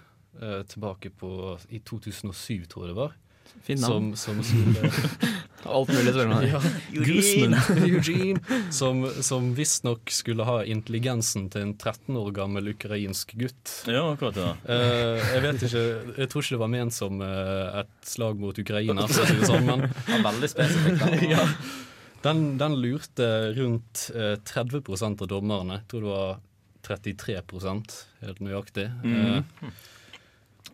[0.42, 3.18] uh, tilbake på i 2007, tror jeg det var.
[3.64, 4.14] Fint navn.
[4.18, 4.90] Som, som skulle
[5.66, 6.46] Alt mulig spørsmål.
[6.54, 6.62] ja,
[6.94, 7.62] Eugene.
[7.88, 8.62] Eugene.
[8.74, 13.74] Som, som visstnok skulle ha intelligensen til en 13 år gammel ukrainsk gutt.
[13.90, 14.52] Ja, akkurat, ja.
[14.68, 15.86] Uh, jeg vet ikke,
[16.18, 19.40] jeg tror ikke det var ment som uh, et slag mot Ukraina, for å si
[19.40, 21.28] det sånn, men Ja, veldig spesifikt.
[21.32, 21.48] ja.
[22.24, 25.82] Den, den lurte rundt uh, 30 av dommerne.
[25.82, 26.38] Jeg tror det var
[26.88, 28.88] 33% helt nøyaktig.
[29.04, 29.74] Mhm.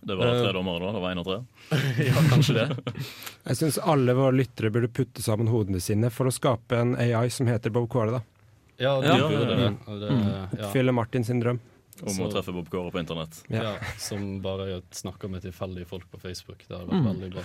[0.01, 0.91] Det var tre eh, dommere, da?
[0.95, 1.37] Det var én og tre?
[2.09, 2.93] ja, kanskje det.
[3.49, 7.27] Jeg syns alle våre lyttere burde putte sammen hodene sine for å skape en AI
[7.33, 8.11] som heter Bob Kåre.
[8.19, 8.21] da.
[8.79, 9.27] Ja, det, Ja.
[9.27, 9.71] burde det.
[9.87, 9.99] Mm.
[10.53, 10.63] Det.
[10.63, 11.59] Oppfylle Martin sin drøm.
[11.99, 13.41] Om å treffe Bob Kåre på internett.
[13.51, 13.75] Ja.
[13.99, 16.63] som bare snakker med tilfeldige folk på Facebook.
[16.67, 17.09] Det hadde vært Mm.
[17.11, 17.43] veldig bra.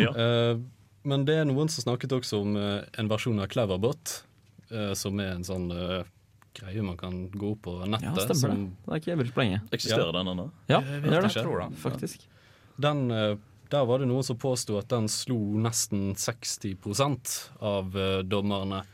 [0.00, 0.10] Ja.
[0.54, 0.60] Uh,
[1.04, 4.22] men det er noen som snakket også om uh, en versjon av Cleverbot,
[4.72, 5.68] uh, som er en sånn
[6.50, 8.10] eh, greie man kan gå på nettet.
[8.10, 8.84] Ja, stemmer som, det.
[8.86, 9.60] Det er ikke jævlig lenge.
[9.70, 10.50] Eksisterer den ennå?
[10.66, 11.32] Ja, Jeg det vet gjør det.
[11.42, 12.28] Tror det, faktisk.
[12.80, 13.36] Den, eh,
[13.70, 18.84] der var det noen som påsto at den slo nesten 60% av eh, dommerne.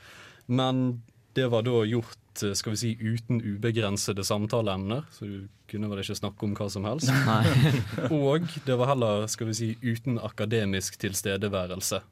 [0.46, 1.02] Men
[1.36, 6.00] det var da gjort eh, skal vi si, uten ubegrensede samtaleemner, så du kunne vel
[6.00, 7.10] ikke snakke om hva som helst.
[8.12, 12.02] Og det var heller skal vi si, uten akademisk tilstedeværelse.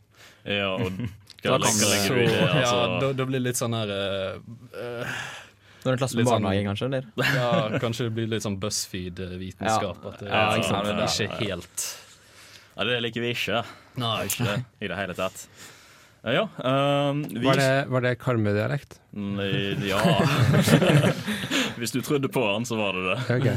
[0.45, 0.93] Ja, og
[1.45, 2.21] Hva kan, du altså.
[2.61, 4.39] Ja, da, da blir det litt sånn her uh,
[4.81, 5.19] eh,
[5.85, 6.89] Når en klasse på sånn- barnehage, kanskje?
[6.89, 7.11] Eller?
[7.41, 7.51] Ja,
[7.83, 10.01] kanskje det blir litt sånn BuzzFeed-vitenskap.
[10.01, 10.15] Ja.
[10.15, 10.89] At det, Ja, ikke sant.
[10.89, 11.13] sånn, Ja.
[11.29, 11.87] ikke helt
[12.75, 13.61] ja, det liker vi ikke.
[14.03, 14.59] Nei, ikke det.
[14.83, 15.47] I det hele tatt.
[16.25, 18.99] Eh, Ja, um, vi Var det, var det Karmøy-dialekt?
[19.85, 20.01] Ja.
[21.79, 23.37] Hvis du trodde på han, så var det det.
[23.37, 23.57] Okay.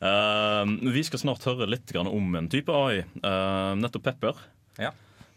[0.00, 4.40] Um, vi skal snart høre litt om en type AI, uh, nettopp Pepper.
[4.80, 4.92] Ja.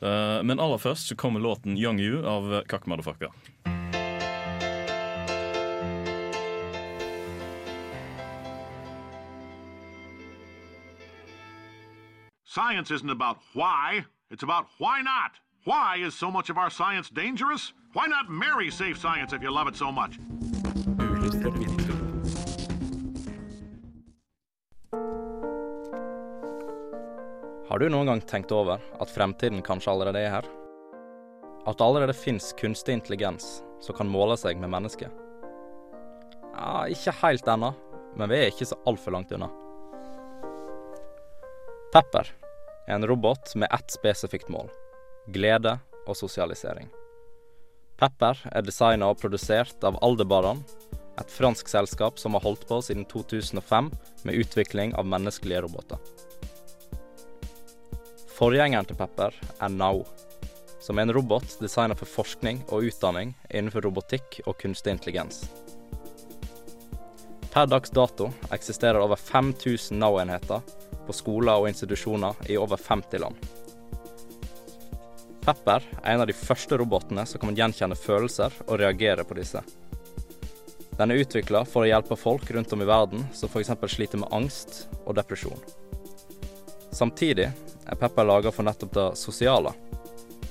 [0.06, 3.32] Eh, men aller først så kommer låten 'Young You' av Kakk Motherfucker.
[12.46, 15.32] Science isn't about why, it's about why not.
[15.65, 17.74] Why is so much of our science dangerous?
[17.94, 20.20] Why not marry safe science if you love it so much?
[27.76, 30.46] Har du noen gang tenkt over at fremtiden kanskje allerede er her?
[31.68, 33.50] At det allerede fins kunstig intelligens
[33.84, 35.12] som kan måle seg med mennesket?
[36.54, 37.74] Ja, ikke helt ennå,
[38.16, 39.50] men vi er ikke så altfor langt unna.
[41.92, 42.32] Pepper
[42.86, 44.72] er en robot med ett spesifikt mål
[45.36, 45.74] glede
[46.06, 46.88] og sosialisering.
[48.00, 50.64] Pepper er designa og produsert av Aldebaran,
[51.20, 53.92] et fransk selskap som har holdt på siden 2005
[54.24, 56.00] med utvikling av menneskelige roboter.
[58.36, 60.02] Forgjengeren til Pepper er Now,
[60.84, 65.45] som er en robot designet for forskning og utdanning innenfor robotikk og kunstig intelligens.
[67.54, 70.60] Per dags dato eksisterer over 5000 Now-enheter
[71.08, 73.39] på skoler og institusjoner i over 50 land.
[75.45, 79.63] Pepper er en av de første robotene som kan gjenkjenne følelser og reagere på disse.
[80.98, 83.71] Den er utvikla for å hjelpe folk rundt om i verden som f.eks.
[83.95, 85.60] sliter med angst og depresjon.
[86.95, 87.49] Samtidig
[87.86, 89.73] er Pepper laga for nettopp det sosiale,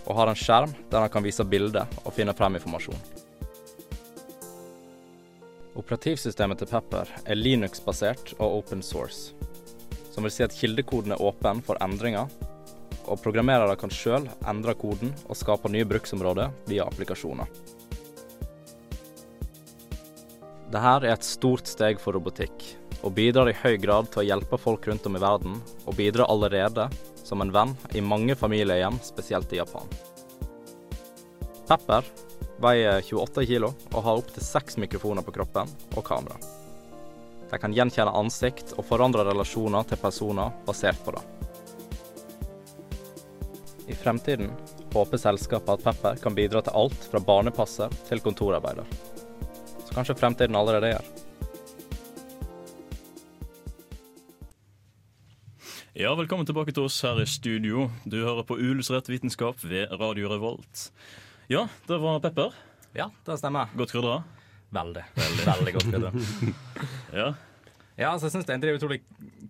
[0.04, 2.98] og har en skjerm der han kan vise bilder og finne frem informasjon.
[5.80, 9.32] Operativsystemet til Pepper er Linux-basert og open source,
[10.12, 12.28] som vil si at kildekoden er åpen for endringer,
[13.08, 17.48] og programmerere kan sjøl endre koden og skape nye bruksområder via applikasjoner.
[20.68, 22.74] Dette er et stort steg for robotikk,
[23.04, 26.30] og bidrar i høy grad til å hjelpe folk rundt om i verden, og bidrar
[26.32, 26.88] allerede
[27.24, 29.88] som en venn i mange familiehjem, spesielt i Japan.
[31.68, 32.08] Pepper
[32.60, 36.36] veier 28 kilo og har opptil seks mikrofoner på kroppen og kamera.
[37.50, 41.24] De kan gjenkjenne ansikt og forandre relasjoner til personer basert på det.
[43.92, 44.48] I fremtiden
[44.94, 48.88] håper selskapet at Pepper kan bidra til alt fra barnepasser til kontorarbeider.
[49.84, 51.13] Så kanskje fremtiden allerede er
[56.04, 57.86] Ja, velkommen tilbake til oss her i studio.
[58.04, 60.88] Du hører på Uillustrert vitenskap ved Radio Revolt.
[61.48, 62.52] Ja, det var Pepper.
[62.96, 63.70] Ja, det stemmer.
[63.78, 64.18] Godt krydra?
[64.74, 65.04] Veldig.
[65.46, 66.10] Veldig, godt krydra.
[67.20, 67.28] ja.
[67.94, 69.00] Ja, altså, jeg syns det er utrolig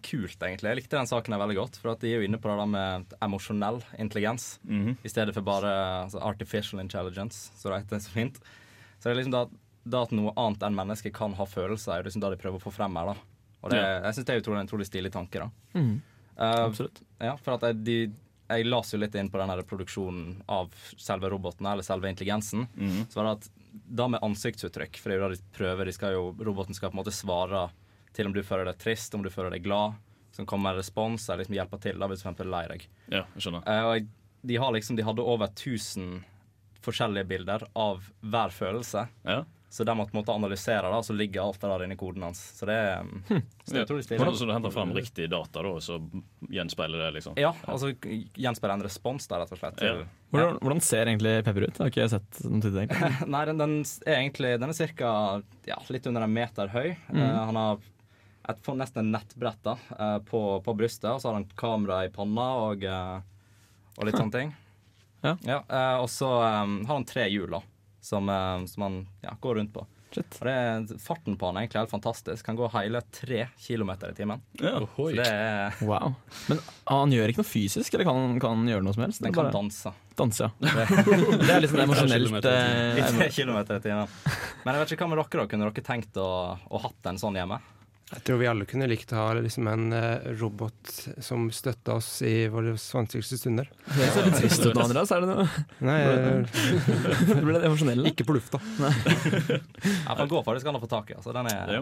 [0.05, 0.69] kult, egentlig.
[0.71, 1.79] Jeg likte den saken her veldig godt.
[1.81, 4.99] For at de er jo inne på det der med emosjonell intelligens Mhm.
[5.03, 8.39] i stedet for bare altså, artificial intelligence, så det heter så fint.
[9.01, 9.47] Så det er liksom da,
[9.89, 12.61] da at noe annet enn mennesker kan ha følelser, er jo liksom det de prøver
[12.61, 13.15] å få frem her.
[13.15, 13.17] da.
[13.65, 14.01] Og det, Ja.
[14.05, 15.41] Jeg syns det er utrolig, en utrolig stilig tanke.
[15.41, 15.51] da.
[15.81, 16.03] Mhm.
[16.39, 17.03] Eh, Absolutt.
[17.21, 17.97] Ja, for at jeg, de,
[18.51, 22.67] jeg las jo litt inn på den her produksjonen av selve roboten, eller selve intelligensen.
[22.77, 23.07] Mm.
[23.11, 23.51] Så var det at
[24.01, 26.91] da med ansiktsuttrykk, for det er jo da de prøver, de skal jo, roboten skal
[26.91, 27.69] på en måte svare
[28.15, 29.97] til om du føler deg trist, om du føler deg glad.
[30.35, 32.87] Som kommer med respons, eller liksom hjelper til da, hvis du er lei deg.
[33.11, 33.63] Ja, jeg skjønner.
[33.67, 34.09] Uh, og jeg-
[34.45, 36.25] de, har liksom, de hadde over 1000
[36.85, 39.07] forskjellige bilder av hver følelse.
[39.25, 39.45] Ja.
[39.75, 42.39] Så de måtte måtte analysere det, og så ligger alt det der inne koden hans.
[42.55, 44.19] Så det, er- så det er utrolig stilig.
[44.21, 45.97] Hvordan så du henter fram riktig data, da, så
[46.55, 47.35] gjenspeiler det, liksom?
[47.43, 49.81] Ja, altså gjenspeiler en respons der, rett og slett.
[49.83, 50.13] Til, Ja.
[50.35, 51.77] Hvordan, hvordan ser egentlig Pepper ut?
[51.79, 52.85] Har ikke jeg sett noen til det.
[52.87, 53.29] egentlig.
[53.35, 53.75] Nei, den, den
[54.07, 55.11] er egentlig Den er ca.
[55.67, 56.89] ja, litt under en meter høy.
[57.11, 57.21] Mm.
[57.21, 57.85] Uh, han har
[58.51, 62.11] et, nesten en nettbrett da, uh, på, på brystet, og så har han kamera i
[62.15, 63.19] panna og, uh,
[63.99, 64.55] og litt sånne ting.
[65.25, 65.37] Ja.
[65.65, 67.63] eh, og så um, har han tre hjul da,
[68.05, 69.87] som, eh, som han ja, går rundt på.
[70.15, 70.37] Shit.
[70.39, 72.47] Og det er, farten på han er egentlig helt fantastisk.
[72.47, 74.43] Han går hele tre kilometer i timen.
[74.61, 74.77] Ja.
[74.95, 76.15] Så det er Wow.
[76.47, 79.25] Men han gjør ikke noe fysisk, eller kan han, kan han gjøre noe som helst?
[79.25, 79.95] Den kan bare- danse.
[80.15, 80.51] Danse, ja.
[80.87, 82.53] Det er litt sånn emosjonelt I
[83.03, 84.13] eh, tre kilometer i timen.
[84.63, 85.49] Men jeg vet ikke hva med dere, da?
[85.51, 87.59] Kunne dere tenkt å, å hatt en sånn hjemme?
[88.13, 90.93] Jeg tror vi alle kunne likt å ha liksom en eh, robot
[91.25, 93.71] som støtta oss i våre vanskeligste stunder.
[93.89, 95.11] Det ser litt trist ut Andreas.
[95.15, 95.47] Er det noe?
[95.89, 95.99] Nei,
[97.33, 98.05] Du ble litt emosjonell.
[98.13, 98.61] Ikke på lufta.
[98.85, 101.19] Ja, for den går det an å få tak i.
[101.19, 101.81] Altså, den er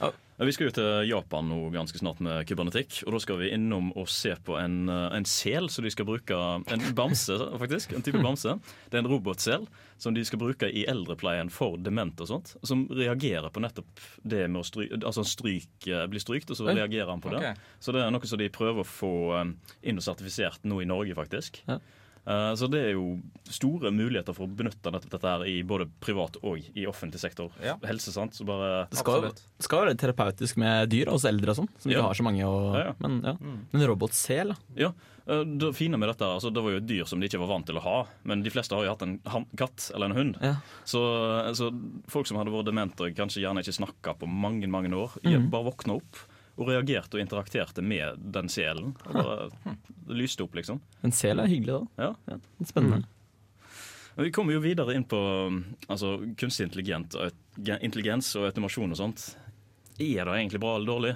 [0.00, 0.12] Ja.
[0.38, 3.00] Vi skal jo til Japan nå ganske snart med kybernetikk.
[3.08, 6.06] Og da skal vi innom og se på en, eh, en sel som de skal
[6.06, 7.92] bruke En bamse, faktisk.
[7.92, 8.54] En type bamse.
[8.88, 9.66] Det er en robotsel
[9.98, 12.54] som de skal bruke i eldrepleien for demente og sånt.
[12.62, 16.70] Som reagerer på nettopp det med å stryke altså stryk, blir bli strykt, og så
[16.70, 17.42] reagerer han på det.
[17.42, 17.54] Okay.
[17.80, 20.86] Så det er noe som de prøver å få eh, inn og sertifisert nå i
[20.86, 21.64] Norge, faktisk.
[21.66, 21.82] Eh,
[22.28, 26.36] Så det er jo store muligheter for å benytte nettopp dette her i både privat
[26.42, 27.48] og i offentlig sektor.
[27.88, 28.34] Helse, sant.
[28.36, 31.68] Så bare Det skal, jo- det skal være terapeutisk med dyr, hos eldre og sånn,
[31.78, 31.98] som Ja.
[31.98, 32.44] ikke har så mange.
[32.44, 32.94] Og, Ja, ja.
[33.00, 33.34] Men, ja.
[33.72, 34.56] men robotsel, da?
[34.76, 34.92] Ja,
[35.26, 37.48] eh, det fine med dette, altså det var jo et dyr som de ikke var
[37.48, 38.06] vant til å ha.
[38.24, 39.18] Men de fleste har jo hatt en
[39.56, 40.36] katt eller en hund.
[40.84, 41.00] Så,
[41.48, 41.72] altså,
[42.08, 45.48] folk som hadde vært demente og kanskje gjerne ikke snakka på mange mange år, mm.
[45.50, 46.16] bare våkna opp
[46.58, 48.94] og reagerte og interagerte med den selen.
[49.08, 50.80] Det lyste opp, liksom.
[51.06, 52.08] En sel er hyggelig, da.
[52.08, 52.38] Ja.
[52.66, 53.04] Spennende.
[54.16, 55.18] Men Vi kommer jo videre inn på
[55.86, 59.28] altså, kunstig intelligens og automasjon og sånt.
[59.98, 61.14] Er det egentlig bra eller dårlig?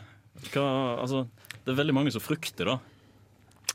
[0.53, 0.67] Hva,
[1.03, 1.27] altså,
[1.65, 2.79] det er veldig mange som frykter det.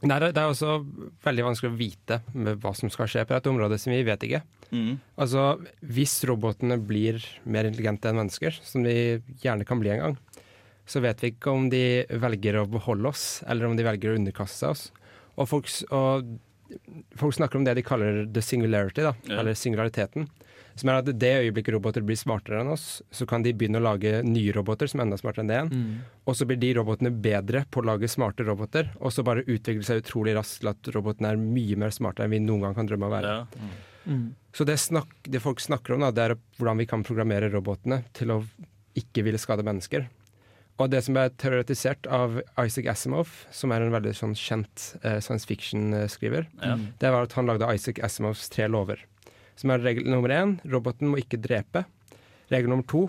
[0.06, 0.78] Nei, det det er også
[1.26, 4.24] veldig vanskelig å vite med hva som skal skje på et område som vi vet
[4.28, 4.44] ikke.
[4.70, 4.98] Mm.
[5.18, 10.18] Altså, Hvis robotene blir mer intelligente enn mennesker, som de gjerne kan bli en gang,
[10.88, 11.84] så vet vi ikke om de
[12.24, 14.88] velger å beholde oss, eller om de velger å underkaste oss.
[15.38, 16.38] Og folk, og
[17.20, 19.40] folk snakker om det de kaller the singularity, da, Ja.
[19.42, 20.30] eller singulariteten.
[20.78, 23.84] Som er at det øyeblikket roboter blir smartere enn oss, så kan de begynne å
[23.84, 25.72] lage nye roboter som er enda smartere enn det igjen.
[25.74, 25.96] Mm.
[26.28, 29.84] Og så blir de robotene bedre på å lage smarte roboter, og så bare utvikler
[29.84, 32.86] seg utrolig raskt til at robotene er mye mer smarte enn vi noen gang kan
[32.86, 33.48] drømme om å være.
[34.06, 34.28] Mm.
[34.54, 38.04] Så det, snakk, det folk snakker om, da, det er hvordan vi kan programmere robotene
[38.14, 38.44] til å
[38.98, 40.08] ikke ville skade mennesker.
[40.78, 45.18] Og det som ble teoretisert av Isaac Asimov, som er en veldig sånn kjent eh,
[45.26, 46.76] science fiction-skriver, Ja.
[47.02, 49.02] det var at han lagde Isaac Asimovs tre lover.
[49.58, 51.86] Som er regel nummer én roboten må ikke drepe.
[52.52, 53.08] Regel nummer to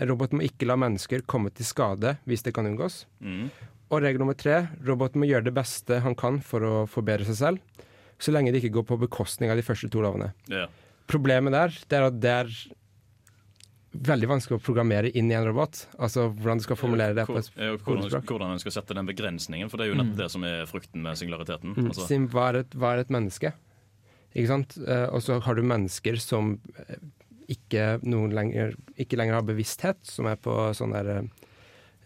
[0.00, 3.04] roboten må ikke la mennesker komme til skade hvis det kan unngås.
[3.20, 3.50] Mm.
[3.90, 7.36] Og regel nummer tre roboten må gjøre det beste han kan for å forbedre seg
[7.36, 7.84] selv,
[8.20, 10.32] så lenge det ikke går på bekostning av de første to lovene.
[10.48, 10.68] Ja.
[11.10, 12.50] Problemet der det er at det er
[13.90, 15.84] veldig vanskelig å programmere inn i en robot.
[15.98, 19.70] Altså hvordan du skal formulere det på et hvordan, hvordan en skal sette den begrensningen,
[19.70, 21.74] for det er jo nettopp det som er frukten med singulariteten.
[21.74, 21.90] Mm.
[21.90, 23.52] Altså, Sim, hva, er et, hva er et menneske?
[24.30, 24.78] Ikke sant?
[24.78, 27.00] Eh, og så har du mennesker som eh,
[27.50, 31.48] ikke, lenger, ikke lenger har bevissthet, som er på sånn der eh,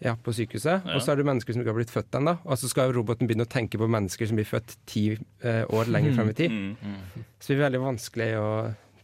[0.03, 0.81] ja, på sykehuset.
[0.81, 0.95] Ja.
[0.95, 2.35] Og så er det mennesker som ikke har blitt født ennå.
[2.43, 5.91] Og så skal roboten begynne å tenke på mennesker som blir født ti eh, år
[5.93, 6.51] lenger frem i tid.
[6.55, 6.97] Mm.
[7.37, 8.49] Så det blir veldig vanskelig å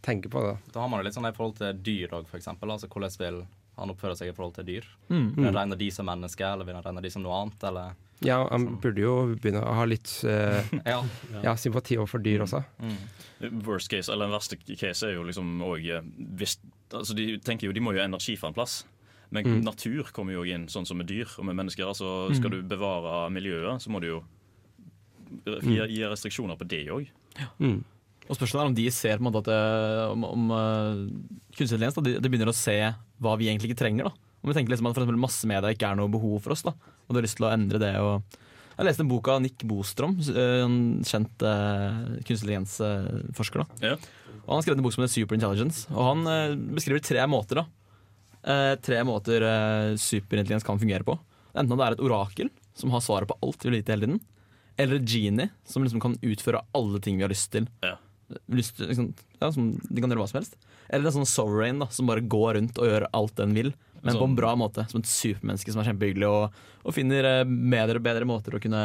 [0.02, 0.58] tenke på det.
[0.74, 2.48] Da har man jo litt sånn i forhold til dyr òg, f.eks.
[2.48, 3.42] Altså, hvordan vil
[3.78, 4.86] han oppføre seg i forhold til dyr?
[5.10, 5.36] Mm.
[5.36, 5.60] Vil han Mm.
[5.60, 7.64] regne de som mennesker, eller vil han regne de som noe annet?
[7.64, 7.94] Eller?
[8.22, 11.04] Ja, han burde jo begynne å ha litt uh, Ja.
[11.44, 12.64] ja, sympati overfor dyr også.
[13.66, 15.88] Worst case, eller den verste case er jo liksom òg
[16.38, 16.58] hvis
[16.92, 18.84] altså De tenker jo de må jo ha energi fra en plass.
[19.32, 19.64] Men Mm.
[19.64, 21.86] natur kommer jo inn, sånn som med dyr og med mennesker.
[21.88, 22.36] Altså, Mm.
[22.36, 24.24] skal du bevare miljøet, så må du jo
[25.46, 27.08] gi, gi restriksjoner på det òg.
[27.60, 27.84] Mm.
[28.32, 29.62] Og spørsmålet er om de ser på en måte at det,
[30.14, 31.00] om, om uh,
[31.52, 32.78] kunstig intelligens da, de, de begynner å se
[33.22, 34.08] hva vi egentlig ikke trenger.
[34.08, 34.30] da.
[34.42, 36.74] Om vi tenker liksom at for eksempel massemedia ikke er noe behov for oss, da,
[36.74, 37.92] og du har lyst til å endre det.
[38.02, 38.40] og
[38.78, 43.62] Jeg leste en bok av Nick Bostrom, eh, en kjent uh, kunstig intelligens-forsker.
[43.62, 43.92] da.
[43.92, 44.00] Ja.
[44.42, 47.62] Og Han har skrevet en bok som heter Superintelligence, og han uh, beskriver tre måter.
[47.62, 47.68] da.
[48.42, 51.20] Uh, tre måter uh, superintelligens kan fungere på.
[51.54, 54.24] Enten det er et orakel som har svaret på alt vi vil vite hele tiden,
[54.82, 57.68] eller et genie som liksom kan utføre alle ting vi har lyst til.
[58.52, 60.58] Lyst, til, liksom, ja, som, de kan gjøre hva som helst.
[60.92, 64.16] Eller en sånn sovereign da, som bare går rundt og gjør alt den vil, men
[64.16, 64.84] på Sånn- en bra måte.
[64.90, 68.62] Som et supermenneske som er kjempehyggelig og, og finner eh, bedre og bedre måter å
[68.64, 68.80] kunne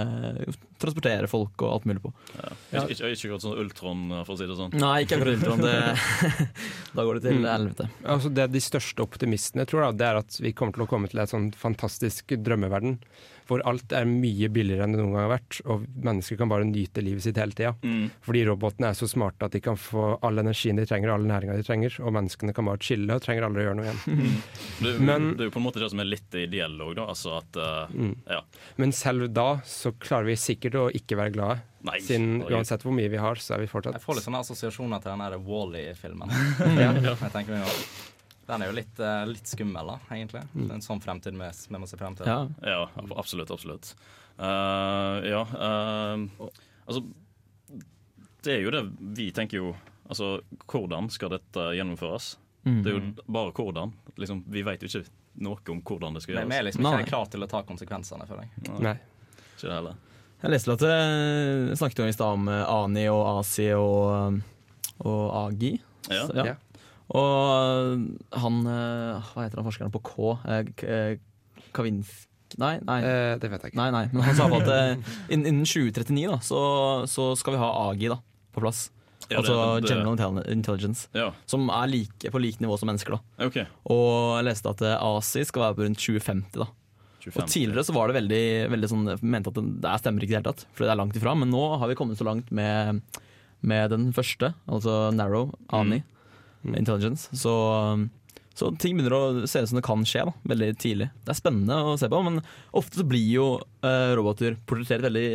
[0.44, 2.12] eh, transportere folk og alt mulig på.
[2.36, 2.50] Ja.
[2.82, 4.76] Ikke, ikke, ikke akkurat sånn Ultron, for å si det sånn.
[4.76, 5.64] Nei, ikke akkurat Ultron.
[5.64, 6.42] Det,
[6.98, 7.88] da går det til Mm.
[8.04, 11.08] Altså det de største optimistene tror, da, det er at vi kommer til å komme
[11.10, 12.98] til et sånn fantastisk drømmeverden.
[13.46, 16.64] Hvor alt er mye billigere enn det noen gang har vært, og mennesker kan bare
[16.66, 17.74] nyte livet sitt hele tida.
[17.86, 18.08] Mm.
[18.26, 21.28] Fordi robotene er så smarte at de kan få all energien de trenger, og all
[21.30, 24.42] næringa de trenger, og menneskene kan bare chille og trenger aldri å gjøre noe igjen.
[24.82, 27.06] Det, Men- det er jo på en måte det som er litt ideell òg, da.
[27.14, 28.16] Altså at uh, Mm.
[28.28, 28.40] Ja.
[28.76, 31.60] Men selv da så klarer vi sikkert å ikke være glade.
[31.86, 34.40] Nei, Siden uansett hvor mye vi har, så er vi fortsatt Jeg får litt sånne
[34.42, 36.34] assosiasjoner til den der Wall-E-filmen.
[36.82, 36.90] Ja.
[36.98, 38.14] Jeg tenker meg jo-
[38.46, 40.44] Den er jo litt, eh, litt skummel, da, egentlig.
[40.54, 40.70] Mm.
[40.76, 42.28] En sånn fremtid vi, vi må se frem til.
[42.30, 43.50] Ja, ja, absolutt.
[43.50, 43.94] Absolutt.
[44.36, 46.50] Uh, ja Uh,
[46.86, 47.00] Altså,
[48.44, 48.82] det er jo det
[49.16, 49.70] vi tenker jo
[50.06, 50.36] Altså,
[50.70, 52.36] hvordan skal dette gjennomføres?
[52.62, 52.76] Mm.
[52.84, 53.90] Det er jo bare hvordan.
[54.22, 55.08] Liksom, vi vet jo ikke
[55.42, 57.62] noe om hvordan det skal gjøres Men vi er liksom ikke klare til å ta
[57.66, 58.76] konsekvensene, føler jeg.
[58.84, 58.92] Nei.
[59.56, 59.98] Ikke det heller.
[60.44, 64.38] Jeg leste at det snakket jo i stad om Ani og Asi og,
[65.02, 65.72] og Agi.
[66.06, 66.22] Ja.
[66.28, 66.54] Så, Ja.
[67.14, 68.06] Og
[68.42, 70.32] han eh, Hva heter han forskeren på K?
[70.48, 72.24] Eh, eh, Kavinsk
[72.62, 73.00] Nei, nei.
[73.42, 73.76] det vet jeg ikke.
[73.76, 74.04] Nei, nei.
[74.14, 74.68] Men han sa at
[75.34, 76.60] innen, innen 2039 da, så,
[77.10, 78.16] så skal vi ha AGI da,
[78.54, 78.84] på plass.
[79.26, 81.08] Ja, altså det- det- General Intelligence.
[81.12, 81.32] Ja.
[81.44, 83.18] Som er like, på likt nivå som mennesker.
[83.18, 83.58] da Ok.
[83.90, 86.62] Og jeg leste at ASI skal være på rundt 2050.
[86.62, 86.68] da
[87.26, 87.42] 2050.
[87.42, 90.36] Og Tidligere så var det veldig, veldig sånn mente at det, er stemmer ikke i
[90.36, 91.34] det hele tatt, for det er langt ifra.
[91.36, 93.02] Men nå har vi kommet så langt med,
[93.62, 96.02] med den første, altså Narrow, ANI,
[96.64, 97.28] Intelligence.
[97.36, 97.52] Så,
[98.56, 101.10] så ting begynner å se ut som det kan skje da, veldig tidlig.
[101.26, 102.40] Det er spennende å se på, men
[102.76, 103.48] ofte så blir jo
[103.84, 105.26] uh, roboter portrettert veldig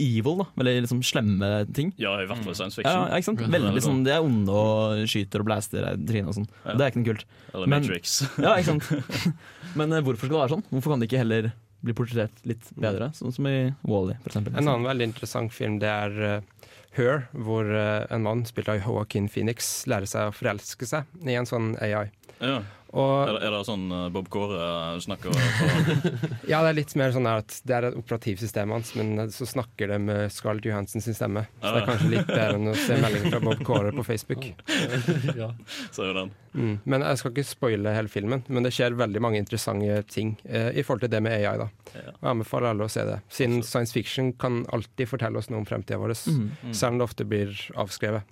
[0.00, 0.40] evil.
[0.40, 1.92] da Veldig liksom slemme ting.
[2.00, 2.92] Ja, i hvert fall science fiction.
[2.92, 3.42] ja, ikke sant?
[3.52, 6.48] Veldig sånn, De er onde og skyter og blaster trynet og sånn.
[6.64, 6.76] Ja.
[6.76, 7.26] Det er ikke noe kult.
[7.54, 8.20] Eller Matrix.
[8.44, 9.34] ja, ikke sant?
[9.78, 10.64] Men uh, hvorfor skal det være sånn?
[10.70, 11.50] Hvorfor kan det ikke heller
[11.80, 13.10] bli portrettert litt bedre?
[13.16, 13.56] Sånn som i
[13.88, 14.56] Wally, for eksempel.
[14.56, 16.59] En annen veldig interessant film det er uh,
[16.96, 21.36] Her, hvor uh, en mann spilt av Joaquin Phoenix lærer seg å forelske seg i
[21.38, 22.08] en sånn AI.
[22.40, 22.60] Ja.
[22.92, 25.30] Og Er, det- er det sånn eh, Bob Kåre snakker
[26.50, 29.46] ja, det er litt mer sånn at det er et operativsystem hans, men uh, så
[29.46, 31.44] snakker det med Scarlett Johansen sin stemme.
[31.62, 34.42] Så det er kanskje litt bedre enn å se meldinger fra Bob Kåre på Facebook.
[35.40, 35.52] ja.
[35.94, 36.32] Så er jo den.
[36.54, 36.72] Mm.
[36.90, 40.72] Men jeg skal ikke spoile hele filmen, men det skjer veldig mange interessante ting eh,
[40.74, 41.54] i forhold til det med AI.
[41.62, 41.68] da.
[41.94, 42.08] Ja.
[42.10, 45.62] Og Jeg anbefaler alle å se det, siden science fiction kan alltid fortelle oss noe
[45.62, 46.50] om fremtida vår, Mhm.
[46.64, 46.74] Mm.
[46.74, 48.26] selv om det ofte blir avskrevet.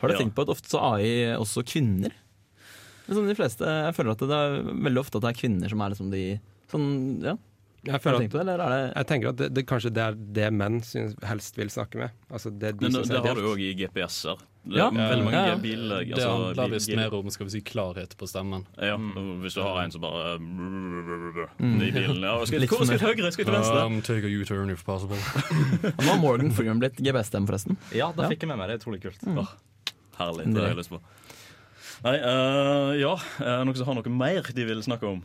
[0.00, 0.18] Har du Ja.
[0.24, 2.10] tenkt på at ofte så AI også kvinner?
[3.12, 4.58] Men Sånn de fleste, jeg føler at det er
[4.88, 6.26] veldig ofte at det er kvinner som er liksom de
[6.72, 6.86] sånn,
[7.22, 7.36] ja.
[7.82, 10.48] Jeg, føler at, det, er det jeg tenker at det, det, kanskje det er det
[10.54, 12.12] menn synes, helst vil snakke med.
[12.30, 14.38] Altså det de Men det har du jo òg i GPS-er.
[14.62, 14.84] Det Ja.
[14.94, 15.56] veldig mange Ja, ja.
[15.58, 15.88] bil...
[15.90, 18.62] Det Altså, handler visst mer om skal vi si, klarhet på stemmen.
[18.78, 18.94] Ja,
[19.42, 21.82] hvis du har en som bare Mm.
[21.82, 22.22] I bilen.
[22.22, 23.32] Ja, skal, hvor skal jeg til høyre?
[23.34, 23.82] Skal jeg til venstre?
[23.86, 25.18] Um, take a U-turn if possible.
[25.98, 27.76] Nå har Morgan Freeman blitt GPS-stemme, forresten.
[27.94, 28.70] Ja, det fikk jeg med meg.
[28.70, 29.18] Det er utrolig kult.
[29.26, 29.52] Åh,
[30.22, 30.46] herlig.
[30.54, 31.02] Det har jeg lyst på.
[32.02, 33.12] Nei, uh, ja.
[33.38, 35.22] Er det noen som har noe mer de vil snakke om?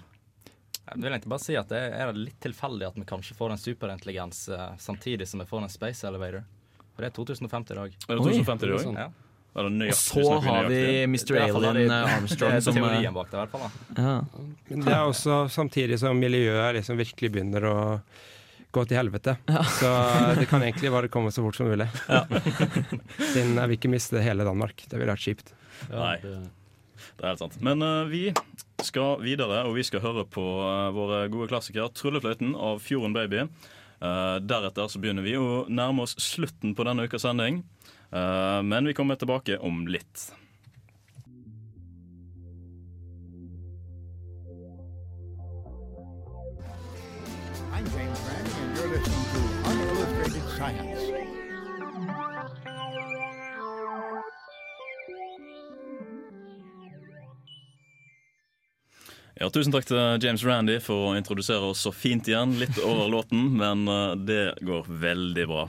[0.87, 3.59] Jeg vil egentlig bare si at det er litt tilfeldig at vi kanskje får en
[3.59, 6.45] superintelligens eh, samtidig som vi får en space elevator.
[6.95, 7.97] For det er 2050 i dag.
[8.07, 8.85] Er det 2050 i dag?
[8.85, 8.99] Sånn.
[9.01, 9.09] Ja.
[9.57, 10.79] Og så har vi?
[11.03, 11.33] Mr.
[11.41, 13.65] Alien eh, Armstrong som teorien bak det, i hvert fall.
[13.65, 14.05] da.
[14.07, 14.15] ja.
[14.69, 17.77] Det er også samtidig som miljøet liksom virkelig begynner å
[18.71, 19.33] gå til helvete.
[19.79, 19.91] Så
[20.39, 21.89] det kan egentlig bare komme så fort som mulig.
[23.33, 24.85] Siden jeg vil ikke miste hele Danmark.
[24.87, 25.51] Det ville vært kjipt.
[25.91, 26.15] Nei,
[27.17, 27.57] det er helt sant.
[27.65, 28.29] Men uh, vi
[28.85, 33.47] skal videre, og vi skal høre på uh, våre gode klassikere 'Tryllefløyten' av Fjorden Baby.
[33.97, 37.63] Uh, deretter så begynner vi å nærme oss slutten på denne ukas sending.
[38.07, 40.29] Men vi kommer tilbake om litt.
[59.37, 62.55] Ja, Tusen takk til James Randy for å introdusere oss så fint igjen.
[62.57, 65.67] Litt over låten, men eh, det går veldig bra.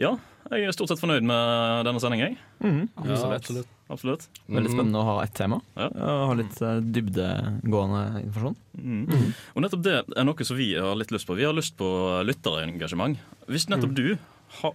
[0.00, 0.16] Ja,
[0.50, 2.34] jeg er stort sett fornøyd med denne sendingen.
[2.34, 2.88] jeg.
[3.00, 3.64] absolutt.
[3.64, 4.22] Ja, Absolutt.
[4.48, 5.58] Veldig spennende å ha ett tema.
[5.76, 5.90] Ja.
[5.92, 8.56] Og ha litt eh, dybdegående informasjon.
[8.80, 9.32] Mm.
[9.54, 11.36] Og nettopp det er noe som vi har litt lyst på.
[11.36, 11.88] Vi har lyst på
[12.24, 13.20] lytterengasjement.
[13.48, 14.06] Hvis nettopp du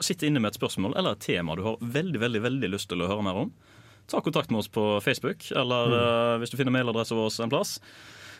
[0.06, 3.02] sitter inne med et spørsmål eller et tema du har veldig veldig, veldig lyst til
[3.02, 3.52] å høre mer om,
[4.10, 7.80] ta kontakt med oss på Facebook, eller eh, hvis du finner mailadressen vår en plass.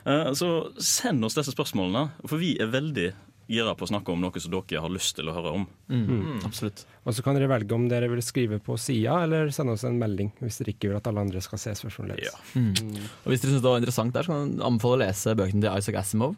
[0.04, 0.50] Eh, så
[0.80, 3.10] send oss disse spørsmålene, for vi er veldig
[3.50, 5.64] gira på å snakke om noe som dere har lyst til å høre om.
[5.90, 6.36] Mm.
[6.46, 6.84] Absolutt.
[7.02, 9.98] Og så kan dere velge om dere vil skrive på sida, eller sende oss en
[9.98, 12.36] melding hvis dere ikke vil at alle andre skal se spørsmålet deres.
[12.54, 12.94] Mm.
[13.24, 15.64] Og hvis dere synes det var interessant der, så kan jeg anbefale å lese bøkene
[15.66, 16.36] til Isaac Asimov,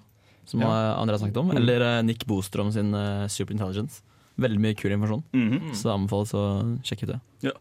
[0.48, 0.70] som Ja.
[0.72, 1.56] eh, andre har snakket om, Mm.
[1.60, 4.00] eller Nick Bostrom sin uh, Superintelligence.
[4.40, 5.74] Veldig mye kul informasjon, Mhm.
[5.76, 6.44] så det anbefales å
[6.82, 7.20] sjekke ut det.
[7.42, 7.52] Ja.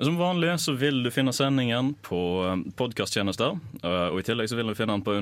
[0.00, 2.18] Som vanlig så vil du finne sendingen på
[2.76, 3.58] podkasttjenester.
[3.82, 5.14] Og i tillegg så vil du finne den på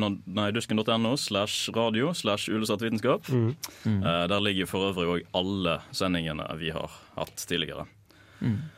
[0.53, 3.28] dusken.no slash radio slash ulesatt vitenskap.
[3.28, 3.57] Mm.
[3.84, 4.01] Mm.
[4.28, 7.86] Der ligger for øvrig òg alle sendingene vi har hatt tidligere.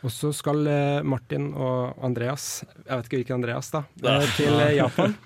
[0.05, 4.55] Og så skal eh, Martin og Andreas, jeg vet ikke hvilken Andreas, da, eh, til
[4.55, 5.17] eh, Japan.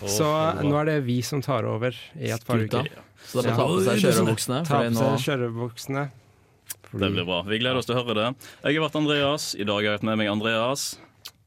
[0.00, 0.28] Så så
[0.64, 2.88] nå er det vi som tar over i et par uker.
[3.24, 6.10] Så da må ta på seg kjørebuksene, Ta på seg kjørebuksene.
[6.94, 7.40] Det blir bra.
[7.48, 8.28] Vi gleder oss til å høre det.
[8.62, 9.50] Jeg har vært Andreas.
[9.58, 10.84] I dag har jeg hatt med meg Andreas.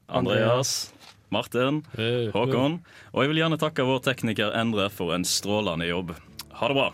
[0.07, 0.75] Andreas.
[1.33, 1.81] Martin.
[2.35, 2.79] Håkon.
[3.13, 6.13] Og jeg vil gjerne takke vår tekniker Endre for en strålende jobb.
[6.59, 6.89] Ha det bra.